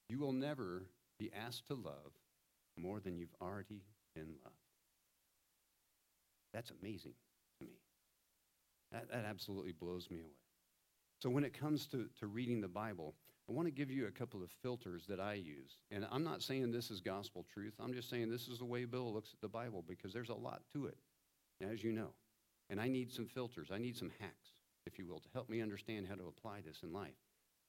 You 0.10 0.20
will 0.20 0.32
never 0.32 0.84
be 1.20 1.32
asked 1.34 1.68
to 1.68 1.74
love 1.74 2.14
more 2.78 3.00
than 3.00 3.18
you've 3.18 3.36
already 3.42 3.84
been 4.16 4.34
loved. 4.44 4.56
That's 6.54 6.72
amazing 6.82 7.14
to 7.60 7.66
me. 7.66 7.74
That, 8.92 9.10
that 9.12 9.26
absolutely 9.26 9.72
blows 9.72 10.10
me 10.10 10.20
away. 10.20 10.30
So, 11.22 11.30
when 11.30 11.44
it 11.44 11.58
comes 11.58 11.86
to, 11.88 12.08
to 12.20 12.28
reading 12.28 12.62
the 12.62 12.68
Bible, 12.68 13.16
I 13.50 13.54
want 13.54 13.68
to 13.68 13.72
give 13.72 13.92
you 13.92 14.08
a 14.08 14.12
couple 14.12 14.44
of 14.44 14.50
filters 14.64 15.06
that 15.08 15.20
I 15.20 15.34
use. 15.34 15.78
And 15.92 16.06
I'm 16.12 16.24
not 16.24 16.42
saying 16.42 16.72
this 16.72 16.90
is 16.90 17.00
gospel 17.00 17.46
truth. 17.54 17.74
I'm 17.80 17.94
just 17.94 18.10
saying 18.10 18.30
this 18.30 18.48
is 18.48 18.60
the 18.60 18.66
way 18.66 18.86
Bill 18.86 19.14
looks 19.14 19.34
at 19.34 19.42
the 19.42 19.48
Bible 19.48 19.84
because 19.88 20.14
there's 20.14 20.30
a 20.30 20.34
lot 20.34 20.62
to 20.74 20.88
it, 20.88 20.98
as 21.62 21.84
you 21.84 21.92
know. 21.92 22.14
And 22.70 22.80
I 22.80 22.88
need 22.88 23.12
some 23.12 23.28
filters, 23.28 23.70
I 23.72 23.78
need 23.78 23.98
some 23.98 24.12
hacks. 24.20 24.54
if 24.86 24.98
you 24.98 25.06
will, 25.06 25.20
to 25.20 25.30
help 25.34 25.50
me 25.50 25.62
understand 25.62 26.08
how 26.08 26.16
to 26.16 26.28
apply 26.28 26.62
this 26.66 26.80
in 26.84 26.92
life. 26.94 27.14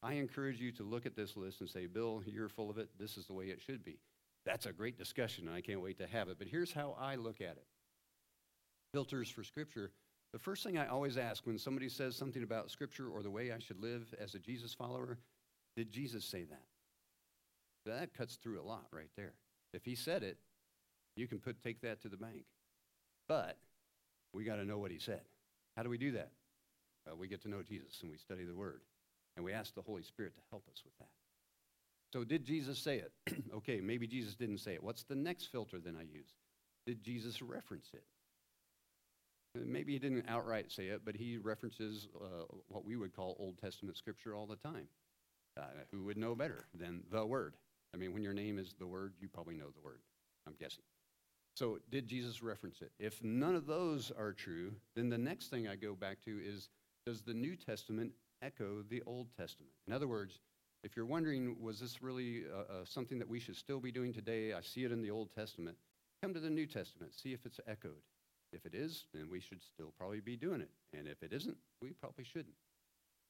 I 0.03 0.15
encourage 0.15 0.61
you 0.61 0.73
to 0.73 0.83
look 0.83 1.07
at 1.07 1.15
this 1.15 1.37
list 1.37 1.61
and 1.61 1.69
say, 1.69 1.87
Bill, 1.87 2.23
you're 2.27 2.49
full 2.49 2.71
of 2.71 2.79
it. 2.79 2.89
This 2.99 3.17
is 3.17 3.27
the 3.27 3.33
way 3.33 3.47
it 3.47 3.61
should 3.61 3.85
be. 3.85 3.99
That's 4.45 4.67
a 4.67 4.73
great 4.73 4.99
discussion, 4.99 5.47
and 5.47 5.57
I 5.57 5.61
can't 5.61 5.81
wait 5.81 5.99
to 5.99 6.07
have 6.07 6.29
it. 6.29 6.39
But 6.39 6.49
here's 6.49 6.73
how 6.73 6.97
I 7.01 7.15
look 7.15 7.41
at 7.41 7.57
it 7.57 7.67
filters 8.93 9.31
for 9.31 9.43
Scripture. 9.43 9.91
The 10.33 10.39
first 10.39 10.65
thing 10.65 10.79
I 10.79 10.87
always 10.87 11.17
ask 11.17 11.47
when 11.47 11.59
somebody 11.59 11.89
says 11.89 12.17
something 12.17 12.43
about 12.43 12.71
Scripture 12.71 13.09
or 13.09 13.23
the 13.23 13.31
way 13.31 13.53
I 13.53 13.59
should 13.59 13.81
live 13.81 14.15
as 14.21 14.35
a 14.35 14.39
Jesus 14.39 14.75
follower, 14.75 15.19
did 15.77 15.91
Jesus 15.91 16.25
say 16.25 16.45
that? 16.45 16.65
That 17.87 18.15
cuts 18.15 18.37
through 18.37 18.61
a 18.61 18.63
lot 18.63 18.87
right 18.93 19.11
there. 19.17 19.35
If 19.73 19.85
he 19.85 19.95
said 19.95 20.23
it, 20.23 20.39
you 21.17 21.27
can 21.27 21.39
put 21.39 21.63
take 21.63 21.81
that 21.83 22.01
to 22.03 22.09
the 22.09 22.17
bank. 22.17 22.45
But 23.29 23.57
we 24.33 24.45
got 24.45 24.57
to 24.57 24.65
know 24.65 24.79
what 24.79 24.91
he 24.91 24.99
said. 24.99 25.23
How 25.77 25.83
do 25.83 25.89
we 25.89 25.99
do 25.99 26.13
that? 26.13 26.31
We 27.19 27.29
get 27.29 27.43
to 27.43 27.49
know 27.49 27.63
Jesus 27.63 28.01
and 28.03 28.11
we 28.11 28.17
study 28.19 28.45
the 28.45 28.55
Word. 28.55 28.83
And 29.37 29.45
we 29.45 29.53
ask 29.53 29.75
the 29.75 29.83
Holy 29.83 30.03
Spirit 30.03 30.35
to 30.35 30.43
help 30.51 30.65
us 30.71 30.83
with 30.85 30.97
that. 30.99 31.09
So, 32.13 32.25
did 32.25 32.45
Jesus 32.45 32.79
say 32.79 32.99
it? 32.99 33.13
okay, 33.55 33.81
maybe 33.81 34.07
Jesus 34.07 34.35
didn't 34.35 34.59
say 34.59 34.75
it. 34.75 34.83
What's 34.83 35.05
the 35.05 35.15
next 35.15 35.47
filter 35.47 35.79
then 35.81 35.97
I 35.99 36.03
use? 36.03 36.35
Did 36.87 37.03
Jesus 37.03 37.41
reference 37.41 37.89
it? 37.95 38.05
Uh, 39.57 39.63
Maybe 39.65 39.93
he 39.93 39.99
didn't 39.99 40.27
outright 40.29 40.71
say 40.71 40.87
it, 40.89 41.03
but 41.05 41.17
he 41.17 41.39
references 41.39 42.09
uh, 42.21 42.45
what 42.69 42.85
we 42.85 42.97
would 42.97 43.15
call 43.15 43.37
Old 43.39 43.59
Testament 43.59 43.97
scripture 43.97 44.35
all 44.35 44.47
the 44.47 44.57
time. 44.57 44.89
Uh, 45.59 45.65
who 45.91 46.05
would 46.05 46.17
know 46.17 46.35
better 46.35 46.67
than 46.75 47.03
the 47.11 47.25
Word? 47.25 47.55
I 47.95 47.99
mean, 47.99 48.13
when 48.13 48.23
your 48.23 48.33
name 48.33 48.59
is 48.59 48.75
the 48.79 48.87
Word, 48.87 49.15
you 49.21 49.29
probably 49.29 49.55
know 49.55 49.71
the 49.75 49.85
Word, 49.85 50.01
I'm 50.47 50.55
guessing. 50.59 50.85
So, 51.55 51.79
did 51.91 52.07
Jesus 52.07 52.43
reference 52.43 52.81
it? 52.81 52.93
If 52.99 53.23
none 53.23 53.55
of 53.55 53.67
those 53.67 54.11
are 54.11 54.33
true, 54.33 54.73
then 54.97 55.11
the 55.11 55.19
next 55.19 55.49
thing 55.49 55.69
I 55.69 55.77
go 55.77 55.95
back 55.95 56.23
to 56.25 56.41
is 56.43 56.71
does 57.07 57.23
the 57.23 57.35
New 57.35 57.57
Testament 57.57 58.13
echo 58.43 58.83
the 58.89 59.03
Old 59.07 59.29
Testament? 59.37 59.73
In 59.87 59.93
other 59.93 60.09
words, 60.09 60.41
if 60.83 60.97
you're 60.97 61.07
wondering, 61.07 61.57
was 61.61 61.79
this 61.81 62.03
really 62.03 62.43
uh, 62.53 62.73
uh, 62.73 62.85
something 62.85 63.19
that 63.19 63.29
we 63.29 63.39
should 63.39 63.57
still 63.57 63.81
be 63.81 63.93
doing 63.93 64.13
today? 64.13 64.53
I 64.53 64.61
see 64.63 64.85
it 64.85 64.93
in 64.93 65.03
the 65.03 65.11
Old 65.11 65.31
Testament. 65.35 65.77
Come 66.23 66.35
to 66.35 66.41
the 66.41 66.51
New 66.51 66.67
Testament, 66.67 67.15
see 67.15 67.33
if 67.33 67.45
it's 67.47 67.61
echoed. 67.67 68.03
If 68.53 68.67
it 68.67 68.75
is, 68.75 69.07
then 69.15 69.29
we 69.31 69.41
should 69.41 69.63
still 69.63 69.93
probably 69.97 70.21
be 70.21 70.37
doing 70.37 70.61
it. 70.61 70.71
And 70.97 71.09
if 71.09 71.23
it 71.23 71.33
isn't, 71.33 71.57
we 71.81 71.91
probably 71.91 72.25
shouldn't. 72.25 72.55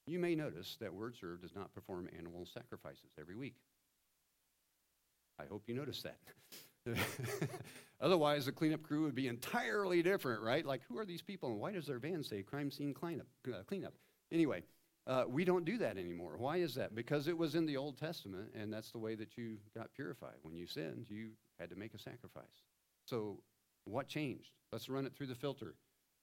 You 0.07 0.19
may 0.19 0.35
notice 0.35 0.77
that 0.81 0.93
Word 0.93 1.15
Serve 1.19 1.43
does 1.43 1.55
not 1.55 1.73
perform 1.75 2.09
animal 2.17 2.47
sacrifices 2.53 3.11
every 3.21 3.37
week. 3.37 3.55
I 5.39 5.45
hope 5.49 5.63
you 5.67 5.75
notice 5.75 6.03
that. 6.03 6.19
Otherwise, 8.01 8.47
the 8.47 8.53
cleanup 8.53 8.83
crew 8.83 9.05
would 9.05 9.15
be 9.15 9.29
entirely 9.29 10.03
different, 10.03 10.43
right? 10.43 10.67
Like, 10.67 10.83
who 10.89 10.99
are 10.99 11.05
these 11.05 11.23
people 11.23 11.51
and 11.51 11.61
why 11.61 11.71
does 11.71 11.87
their 11.87 11.99
van 11.99 12.25
say 12.25 12.43
crime 12.43 12.71
scene 12.71 12.93
cleanup? 12.93 13.29
Uh, 13.47 13.63
cleanup? 13.67 13.95
Anyway, 14.33 14.65
uh, 15.07 15.25
we 15.29 15.45
don't 15.45 15.65
do 15.65 15.79
that 15.79 15.99
anymore. 15.99 16.35
Why 16.39 16.59
is 16.59 16.75
that? 16.77 16.95
Because 16.95 17.27
it 17.27 17.37
was 17.37 17.55
in 17.55 17.67
the 17.67 17.77
Old 17.77 17.99
Testament, 17.99 18.51
and 18.55 18.73
that's 18.73 18.93
the 18.93 18.99
way 18.99 19.15
that 19.17 19.37
you 19.37 19.57
got 19.75 19.93
purified. 19.95 20.37
When 20.43 20.57
you 20.57 20.67
sinned, 20.67 21.07
you 21.09 21.31
had 21.59 21.71
to 21.71 21.77
make 21.77 21.95
a 21.95 21.99
sacrifice. 21.99 22.63
So, 23.07 23.41
what 23.85 24.07
changed? 24.07 24.51
Let's 24.71 24.89
run 24.89 25.07
it 25.07 25.15
through 25.15 25.27
the 25.27 25.35
filter. 25.35 25.75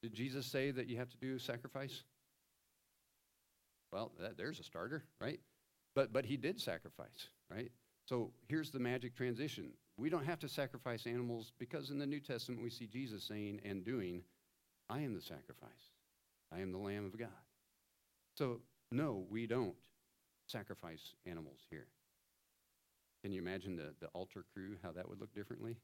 Did 0.01 0.13
Jesus 0.13 0.45
say 0.45 0.71
that 0.71 0.87
you 0.87 0.95
have 0.97 1.09
to 1.09 1.17
do 1.17 1.35
a 1.35 1.39
sacrifice? 1.39 2.03
Well, 3.91 4.13
that, 4.19 4.37
there's 4.37 4.59
a 4.59 4.63
starter, 4.63 5.03
right? 5.19 5.39
But 5.93 6.13
but 6.13 6.25
he 6.25 6.37
did 6.37 6.59
sacrifice, 6.61 7.27
right? 7.51 7.71
So 8.05 8.31
here's 8.47 8.71
the 8.71 8.79
magic 8.79 9.15
transition. 9.15 9.71
We 9.97 10.09
don't 10.09 10.25
have 10.25 10.39
to 10.39 10.49
sacrifice 10.49 11.05
animals 11.05 11.51
because 11.59 11.89
in 11.89 11.99
the 11.99 12.07
New 12.07 12.21
Testament 12.21 12.63
we 12.63 12.69
see 12.69 12.87
Jesus 12.87 13.23
saying 13.23 13.59
and 13.65 13.83
doing, 13.83 14.23
I 14.89 15.01
am 15.01 15.13
the 15.13 15.21
sacrifice. 15.21 15.91
I 16.51 16.59
am 16.59 16.71
the 16.71 16.77
Lamb 16.77 17.05
of 17.05 17.19
God. 17.19 17.27
So 18.35 18.61
no, 18.91 19.25
we 19.29 19.47
don't 19.47 19.75
sacrifice 20.47 21.13
animals 21.25 21.59
here. 21.69 21.87
Can 23.23 23.31
you 23.31 23.41
imagine 23.41 23.75
the, 23.75 23.93
the 23.99 24.07
altar 24.07 24.45
crew, 24.53 24.77
how 24.81 24.91
that 24.91 25.09
would 25.09 25.19
look 25.19 25.33
differently? 25.33 25.77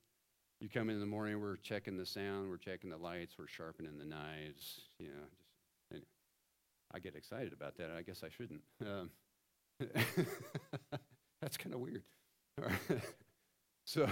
You 0.59 0.69
come 0.69 0.89
in 0.89 0.99
the 0.99 1.05
morning, 1.05 1.41
we're 1.41 1.57
checking 1.57 1.97
the 1.97 2.05
sound, 2.05 2.49
we're 2.49 2.57
checking 2.57 2.89
the 2.89 2.97
lights, 2.97 3.35
we're 3.37 3.47
sharpening 3.47 3.97
the 3.97 4.05
knives, 4.05 4.81
you 4.99 5.07
know, 5.07 5.25
just 5.37 5.51
anyway. 5.91 6.05
I 6.93 6.99
get 6.99 7.15
excited 7.15 7.51
about 7.51 7.77
that. 7.77 7.91
I 7.91 8.03
guess 8.03 8.23
I 8.23 8.29
shouldn't. 8.29 8.61
Um, 8.81 9.09
that's 11.41 11.57
kind 11.57 11.75
of 11.75 11.81
weird. 11.81 12.03
so, 13.85 14.07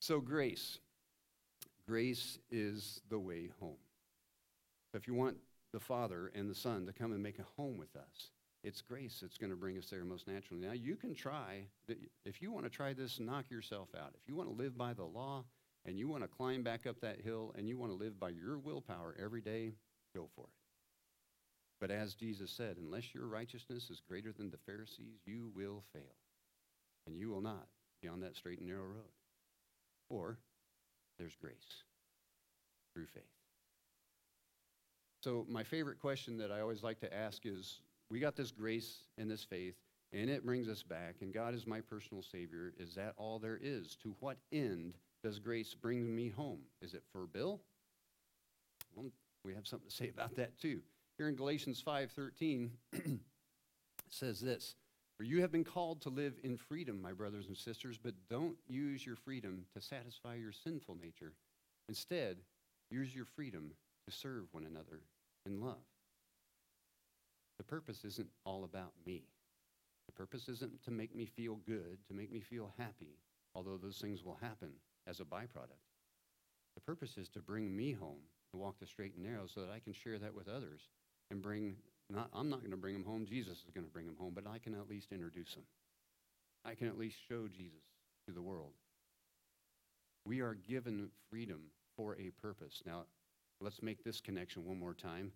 so 0.00 0.20
grace. 0.20 0.78
Grace 1.88 2.38
is 2.50 3.00
the 3.08 3.18
way 3.18 3.50
home. 3.60 3.78
If 4.94 5.08
you 5.08 5.14
want 5.14 5.36
the 5.72 5.80
Father 5.80 6.30
and 6.34 6.48
the 6.48 6.54
Son 6.54 6.86
to 6.86 6.92
come 6.92 7.12
and 7.12 7.22
make 7.22 7.38
a 7.38 7.46
home 7.56 7.76
with 7.76 7.94
us, 7.96 8.30
it's 8.64 8.80
grace 8.80 9.18
that's 9.20 9.38
going 9.38 9.50
to 9.50 9.56
bring 9.56 9.78
us 9.78 9.88
there 9.88 10.04
most 10.04 10.26
naturally. 10.26 10.60
Now, 10.60 10.72
you 10.72 10.96
can 10.96 11.14
try, 11.14 11.66
if 12.24 12.42
you 12.42 12.50
want 12.50 12.64
to 12.64 12.70
try 12.70 12.92
this, 12.92 13.20
knock 13.20 13.50
yourself 13.50 13.88
out. 13.96 14.14
If 14.14 14.28
you 14.28 14.34
want 14.34 14.48
to 14.48 14.62
live 14.62 14.76
by 14.76 14.94
the 14.94 15.04
law 15.04 15.44
and 15.84 15.98
you 15.98 16.08
want 16.08 16.24
to 16.24 16.28
climb 16.28 16.62
back 16.62 16.86
up 16.86 17.00
that 17.00 17.20
hill 17.20 17.54
and 17.56 17.68
you 17.68 17.78
want 17.78 17.92
to 17.92 17.98
live 17.98 18.18
by 18.18 18.30
your 18.30 18.58
willpower 18.58 19.14
every 19.22 19.40
day, 19.40 19.74
go 20.14 20.28
for 20.34 20.44
it. 20.44 20.58
But 21.80 21.92
as 21.92 22.14
Jesus 22.14 22.50
said, 22.50 22.76
unless 22.78 23.14
your 23.14 23.26
righteousness 23.26 23.90
is 23.90 24.00
greater 24.00 24.32
than 24.32 24.50
the 24.50 24.58
Pharisees, 24.66 25.20
you 25.24 25.52
will 25.54 25.84
fail. 25.92 26.16
And 27.06 27.16
you 27.16 27.28
will 27.28 27.40
not 27.40 27.68
be 28.02 28.08
on 28.08 28.20
that 28.20 28.36
straight 28.36 28.58
and 28.58 28.68
narrow 28.68 28.82
road. 28.82 29.14
Or 30.10 30.38
there's 31.18 31.36
grace 31.36 31.84
through 32.92 33.06
faith. 33.06 33.37
So, 35.28 35.44
my 35.46 35.62
favorite 35.62 35.98
question 35.98 36.38
that 36.38 36.50
I 36.50 36.62
always 36.62 36.82
like 36.82 37.00
to 37.00 37.14
ask 37.14 37.44
is 37.44 37.82
we 38.08 38.18
got 38.18 38.34
this 38.34 38.50
grace 38.50 39.00
and 39.18 39.30
this 39.30 39.44
faith, 39.44 39.74
and 40.10 40.30
it 40.30 40.42
brings 40.42 40.70
us 40.70 40.82
back, 40.82 41.16
and 41.20 41.34
God 41.34 41.52
is 41.52 41.66
my 41.66 41.82
personal 41.82 42.22
Savior. 42.22 42.72
Is 42.78 42.94
that 42.94 43.12
all 43.18 43.38
there 43.38 43.58
is? 43.62 43.94
To 44.04 44.16
what 44.20 44.38
end 44.52 44.94
does 45.22 45.38
grace 45.38 45.74
bring 45.74 46.16
me 46.16 46.30
home? 46.30 46.60
Is 46.80 46.94
it 46.94 47.02
for 47.12 47.26
Bill? 47.26 47.60
Well, 48.94 49.10
we 49.44 49.52
have 49.52 49.66
something 49.66 49.90
to 49.90 49.94
say 49.94 50.08
about 50.08 50.34
that 50.36 50.58
too. 50.58 50.80
Here 51.18 51.28
in 51.28 51.36
Galatians 51.36 51.82
5:13 51.82 52.70
it 52.94 53.20
says 54.08 54.40
this, 54.40 54.76
"For 55.18 55.24
you 55.24 55.42
have 55.42 55.52
been 55.52 55.62
called 55.62 56.00
to 56.02 56.08
live 56.08 56.40
in 56.42 56.56
freedom, 56.56 57.02
my 57.02 57.12
brothers 57.12 57.48
and 57.48 57.56
sisters, 57.58 57.98
but 57.98 58.14
don't 58.30 58.56
use 58.66 59.04
your 59.04 59.16
freedom 59.16 59.66
to 59.74 59.80
satisfy 59.82 60.36
your 60.36 60.52
sinful 60.52 60.94
nature. 60.94 61.34
Instead, 61.86 62.42
use 62.88 63.14
your 63.14 63.26
freedom 63.26 63.76
to 64.06 64.10
serve 64.10 64.54
one 64.54 64.64
another 64.64 65.02
in 65.48 65.60
love." 65.60 65.84
The 67.56 67.64
purpose 67.64 68.04
isn't 68.04 68.30
all 68.44 68.62
about 68.62 68.94
me. 69.04 69.24
The 70.06 70.12
purpose 70.12 70.48
isn't 70.48 70.82
to 70.84 70.92
make 70.92 71.14
me 71.14 71.26
feel 71.26 71.56
good, 71.56 71.98
to 72.06 72.14
make 72.14 72.30
me 72.30 72.40
feel 72.40 72.72
happy, 72.78 73.18
although 73.54 73.76
those 73.76 74.00
things 74.00 74.22
will 74.22 74.36
happen 74.36 74.80
as 75.06 75.18
a 75.18 75.24
byproduct. 75.24 75.82
The 76.74 76.80
purpose 76.80 77.18
is 77.18 77.28
to 77.30 77.42
bring 77.42 77.74
me 77.74 77.92
home 77.92 78.22
and 78.52 78.62
walk 78.62 78.78
the 78.78 78.86
straight 78.86 79.14
and 79.14 79.24
narrow 79.24 79.46
so 79.46 79.60
that 79.60 79.70
I 79.70 79.80
can 79.80 79.92
share 79.92 80.18
that 80.18 80.34
with 80.34 80.48
others 80.48 80.88
and 81.30 81.42
bring 81.42 81.76
not 82.08 82.30
I'm 82.32 82.48
not 82.48 82.60
going 82.60 82.70
to 82.70 82.76
bring 82.76 82.94
them 82.94 83.04
home, 83.04 83.26
Jesus 83.26 83.58
is 83.64 83.70
going 83.74 83.84
to 83.84 83.92
bring 83.92 84.06
them 84.06 84.16
home, 84.16 84.32
but 84.34 84.46
I 84.46 84.58
can 84.58 84.74
at 84.74 84.88
least 84.88 85.12
introduce 85.12 85.54
them. 85.54 85.66
I 86.64 86.74
can 86.74 86.88
at 86.88 86.98
least 86.98 87.16
show 87.28 87.48
Jesus 87.48 87.82
to 88.26 88.32
the 88.32 88.40
world. 88.40 88.72
We 90.24 90.40
are 90.40 90.54
given 90.54 91.10
freedom 91.30 91.70
for 91.96 92.16
a 92.16 92.30
purpose. 92.30 92.82
Now, 92.86 93.06
let's 93.60 93.82
make 93.82 94.04
this 94.04 94.20
connection 94.20 94.64
one 94.64 94.78
more 94.78 94.94
time. 94.94 95.32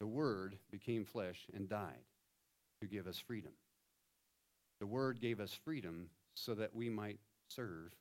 The 0.00 0.06
Word 0.06 0.58
became 0.70 1.04
flesh 1.04 1.46
and 1.54 1.68
died 1.68 2.04
to 2.80 2.86
give 2.86 3.06
us 3.06 3.18
freedom. 3.18 3.52
The 4.80 4.86
Word 4.86 5.20
gave 5.20 5.40
us 5.40 5.58
freedom 5.64 6.10
so 6.34 6.54
that 6.54 6.74
we 6.74 6.88
might 6.88 7.18
serve 7.48 7.92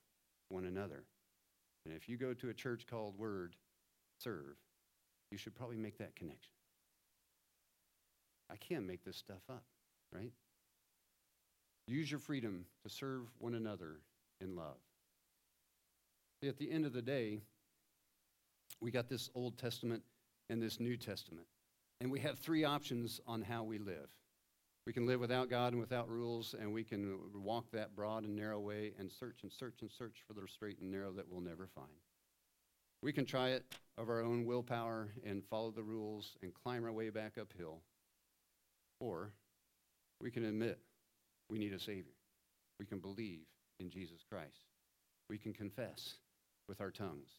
one 0.49 0.65
another. 0.65 1.03
And 1.85 1.93
if 1.93 2.09
you 2.09 2.17
go 2.17 2.33
to 2.33 2.49
a 2.49 2.53
church 2.53 2.85
called 2.87 3.17
Word 3.17 3.55
Serve, 4.19 4.57
you 5.31 5.37
should 5.37 5.55
probably 5.55 5.77
make 5.77 5.97
that 5.97 6.15
connection. 6.15 6.51
I 8.51 8.55
can't 8.57 8.85
make 8.85 9.03
this 9.03 9.17
stuff 9.17 9.41
up, 9.49 9.63
right? 10.13 10.31
Use 11.87 12.09
your 12.09 12.19
freedom 12.19 12.65
to 12.83 12.89
serve 12.89 13.23
one 13.39 13.55
another 13.55 13.99
in 14.41 14.55
love. 14.55 14.77
At 16.43 16.57
the 16.57 16.71
end 16.71 16.85
of 16.85 16.93
the 16.93 17.01
day, 17.01 17.41
we 18.81 18.91
got 18.91 19.09
this 19.09 19.29
Old 19.35 19.57
Testament 19.57 20.03
and 20.49 20.61
this 20.61 20.79
New 20.79 20.97
Testament. 20.97 21.47
And 22.01 22.11
we 22.11 22.19
have 22.19 22.37
three 22.37 22.63
options 22.63 23.21
on 23.25 23.41
how 23.41 23.63
we 23.63 23.77
live. 23.77 24.09
We 24.85 24.93
can 24.93 25.07
live 25.07 25.19
without 25.19 25.49
God 25.49 25.73
and 25.73 25.81
without 25.81 26.09
rules, 26.09 26.53
and 26.59 26.71
we 26.71 26.83
can 26.83 27.17
walk 27.33 27.71
that 27.71 27.95
broad 27.95 28.23
and 28.23 28.35
narrow 28.35 28.59
way 28.59 28.93
and 28.99 29.11
search 29.11 29.39
and 29.41 29.51
search 29.51 29.81
and 29.81 29.89
search 29.89 30.17
for 30.27 30.33
the 30.33 30.47
straight 30.47 30.79
and 30.79 30.91
narrow 30.91 31.11
that 31.13 31.27
we'll 31.27 31.41
never 31.41 31.67
find. 31.73 31.87
We 33.01 33.11
can 33.11 33.25
try 33.25 33.49
it 33.49 33.63
of 33.97 34.09
our 34.09 34.21
own 34.21 34.45
willpower 34.45 35.09
and 35.25 35.43
follow 35.45 35.71
the 35.71 35.83
rules 35.83 36.37
and 36.43 36.53
climb 36.53 36.83
our 36.85 36.91
way 36.91 37.09
back 37.09 37.33
uphill. 37.39 37.81
Or 38.99 39.31
we 40.21 40.31
can 40.31 40.45
admit 40.45 40.79
we 41.49 41.57
need 41.57 41.73
a 41.73 41.79
Savior. 41.79 42.13
We 42.79 42.85
can 42.85 42.99
believe 42.99 43.41
in 43.79 43.89
Jesus 43.89 44.23
Christ. 44.29 44.65
We 45.29 45.37
can 45.37 45.53
confess 45.53 46.15
with 46.67 46.81
our 46.81 46.91
tongues, 46.91 47.29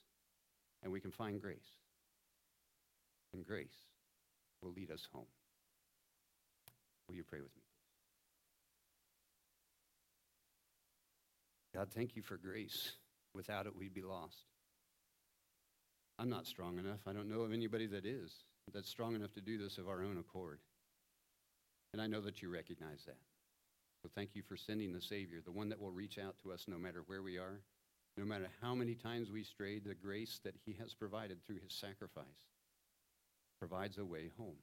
and 0.86 0.92
we 0.92 1.00
can 1.00 1.10
find 1.10 1.42
grace. 1.42 1.66
And 3.34 3.44
grace 3.44 3.74
will 4.62 4.70
lead 4.70 4.92
us 4.92 5.08
home. 5.12 5.26
Will 7.08 7.16
you 7.16 7.24
pray 7.24 7.40
with 7.40 7.50
me? 7.56 7.62
God, 11.74 11.88
thank 11.92 12.14
you 12.14 12.22
for 12.22 12.36
grace. 12.36 12.92
Without 13.34 13.66
it, 13.66 13.74
we'd 13.74 13.94
be 13.94 14.02
lost. 14.02 14.44
I'm 16.20 16.30
not 16.30 16.46
strong 16.46 16.78
enough. 16.78 17.00
I 17.04 17.12
don't 17.12 17.28
know 17.28 17.40
of 17.40 17.52
anybody 17.52 17.88
that 17.88 18.06
is, 18.06 18.32
that's 18.72 18.88
strong 18.88 19.16
enough 19.16 19.32
to 19.32 19.40
do 19.40 19.58
this 19.58 19.78
of 19.78 19.88
our 19.88 20.04
own 20.04 20.18
accord. 20.18 20.60
And 21.94 22.00
I 22.00 22.06
know 22.06 22.20
that 22.20 22.42
you 22.42 22.48
recognize 22.48 23.02
that. 23.06 23.18
So 24.02 24.08
thank 24.14 24.36
you 24.36 24.42
for 24.42 24.56
sending 24.56 24.92
the 24.92 25.00
Savior, 25.00 25.40
the 25.44 25.50
one 25.50 25.68
that 25.70 25.80
will 25.80 25.90
reach 25.90 26.16
out 26.16 26.36
to 26.44 26.52
us 26.52 26.66
no 26.68 26.78
matter 26.78 27.02
where 27.06 27.22
we 27.22 27.38
are, 27.38 27.60
no 28.16 28.24
matter 28.24 28.48
how 28.62 28.74
many 28.74 28.94
times 28.94 29.30
we 29.30 29.42
strayed, 29.42 29.84
the 29.84 29.94
grace 29.94 30.40
that 30.44 30.54
he 30.64 30.74
has 30.80 30.94
provided 30.94 31.44
through 31.44 31.58
his 31.62 31.72
sacrifice 31.72 32.24
provides 33.58 33.98
a 33.98 34.04
way 34.04 34.30
home. 34.38 34.56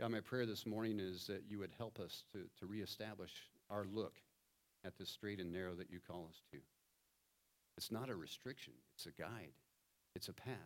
God, 0.00 0.10
my 0.10 0.20
prayer 0.20 0.46
this 0.46 0.66
morning 0.66 1.00
is 1.00 1.26
that 1.28 1.44
you 1.48 1.58
would 1.58 1.72
help 1.78 2.00
us 2.00 2.24
to, 2.32 2.40
to 2.58 2.66
reestablish 2.66 3.32
our 3.70 3.86
look 3.92 4.14
at 4.84 4.98
the 4.98 5.06
straight 5.06 5.40
and 5.40 5.52
narrow 5.52 5.74
that 5.74 5.90
you 5.90 5.98
call 6.06 6.26
us 6.28 6.42
to. 6.50 6.58
It's 7.76 7.90
not 7.90 8.10
a 8.10 8.16
restriction, 8.16 8.74
it's 8.94 9.06
a 9.06 9.20
guide, 9.20 9.54
it's 10.14 10.28
a 10.28 10.32
path 10.32 10.56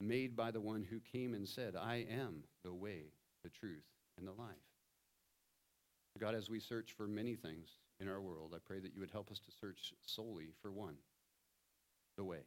made 0.00 0.36
by 0.36 0.50
the 0.50 0.60
one 0.60 0.86
who 0.88 1.00
came 1.00 1.34
and 1.34 1.48
said, 1.48 1.74
I 1.74 2.06
am 2.10 2.44
the 2.64 2.74
way, 2.74 3.12
the 3.42 3.50
truth, 3.50 3.84
and 4.16 4.26
the 4.26 4.32
life. 4.32 4.48
God, 6.18 6.34
as 6.34 6.50
we 6.50 6.60
search 6.60 6.92
for 6.96 7.06
many 7.06 7.34
things 7.36 7.70
in 8.00 8.08
our 8.08 8.20
world, 8.20 8.52
I 8.54 8.58
pray 8.64 8.80
that 8.80 8.94
you 8.94 9.00
would 9.00 9.10
help 9.10 9.30
us 9.30 9.40
to 9.40 9.50
search 9.60 9.92
solely 10.06 10.50
for 10.62 10.70
one, 10.70 10.96
the 12.16 12.24
way. 12.24 12.42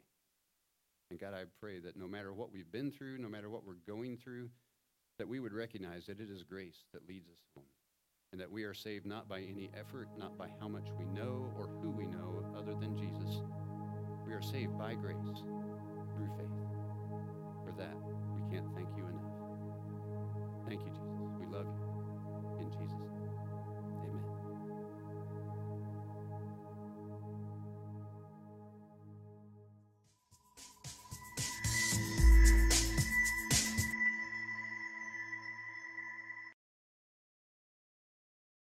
And 1.10 1.20
God, 1.20 1.34
I 1.34 1.44
pray 1.60 1.78
that 1.80 1.96
no 1.96 2.08
matter 2.08 2.32
what 2.32 2.52
we've 2.52 2.70
been 2.70 2.90
through, 2.90 3.18
no 3.18 3.28
matter 3.28 3.50
what 3.50 3.66
we're 3.66 3.74
going 3.86 4.16
through, 4.16 4.48
that 5.18 5.28
we 5.28 5.40
would 5.40 5.52
recognize 5.52 6.06
that 6.06 6.20
it 6.20 6.30
is 6.30 6.42
grace 6.42 6.84
that 6.92 7.06
leads 7.06 7.28
us 7.28 7.38
home 7.54 7.64
and 8.32 8.40
that 8.40 8.50
we 8.50 8.64
are 8.64 8.74
saved 8.74 9.04
not 9.04 9.28
by 9.28 9.40
any 9.40 9.70
effort, 9.78 10.08
not 10.16 10.38
by 10.38 10.48
how 10.58 10.68
much 10.68 10.88
we 10.98 11.04
know 11.04 11.52
or 11.58 11.68
who 11.82 11.90
we 11.90 12.06
know 12.06 12.44
other 12.56 12.74
than 12.74 12.96
Jesus. 12.96 13.42
We 14.26 14.32
are 14.32 14.40
saved 14.40 14.78
by 14.78 14.94
grace 14.94 15.16
through 16.16 16.30
faith. 16.38 16.48
For 17.64 17.72
that, 17.76 17.94
we 18.34 18.50
can't 18.50 18.74
thank 18.74 18.88
you 18.96 19.04
enough. 19.06 19.22
Thank 20.66 20.80
you, 20.80 20.88
Jesus. 20.88 21.01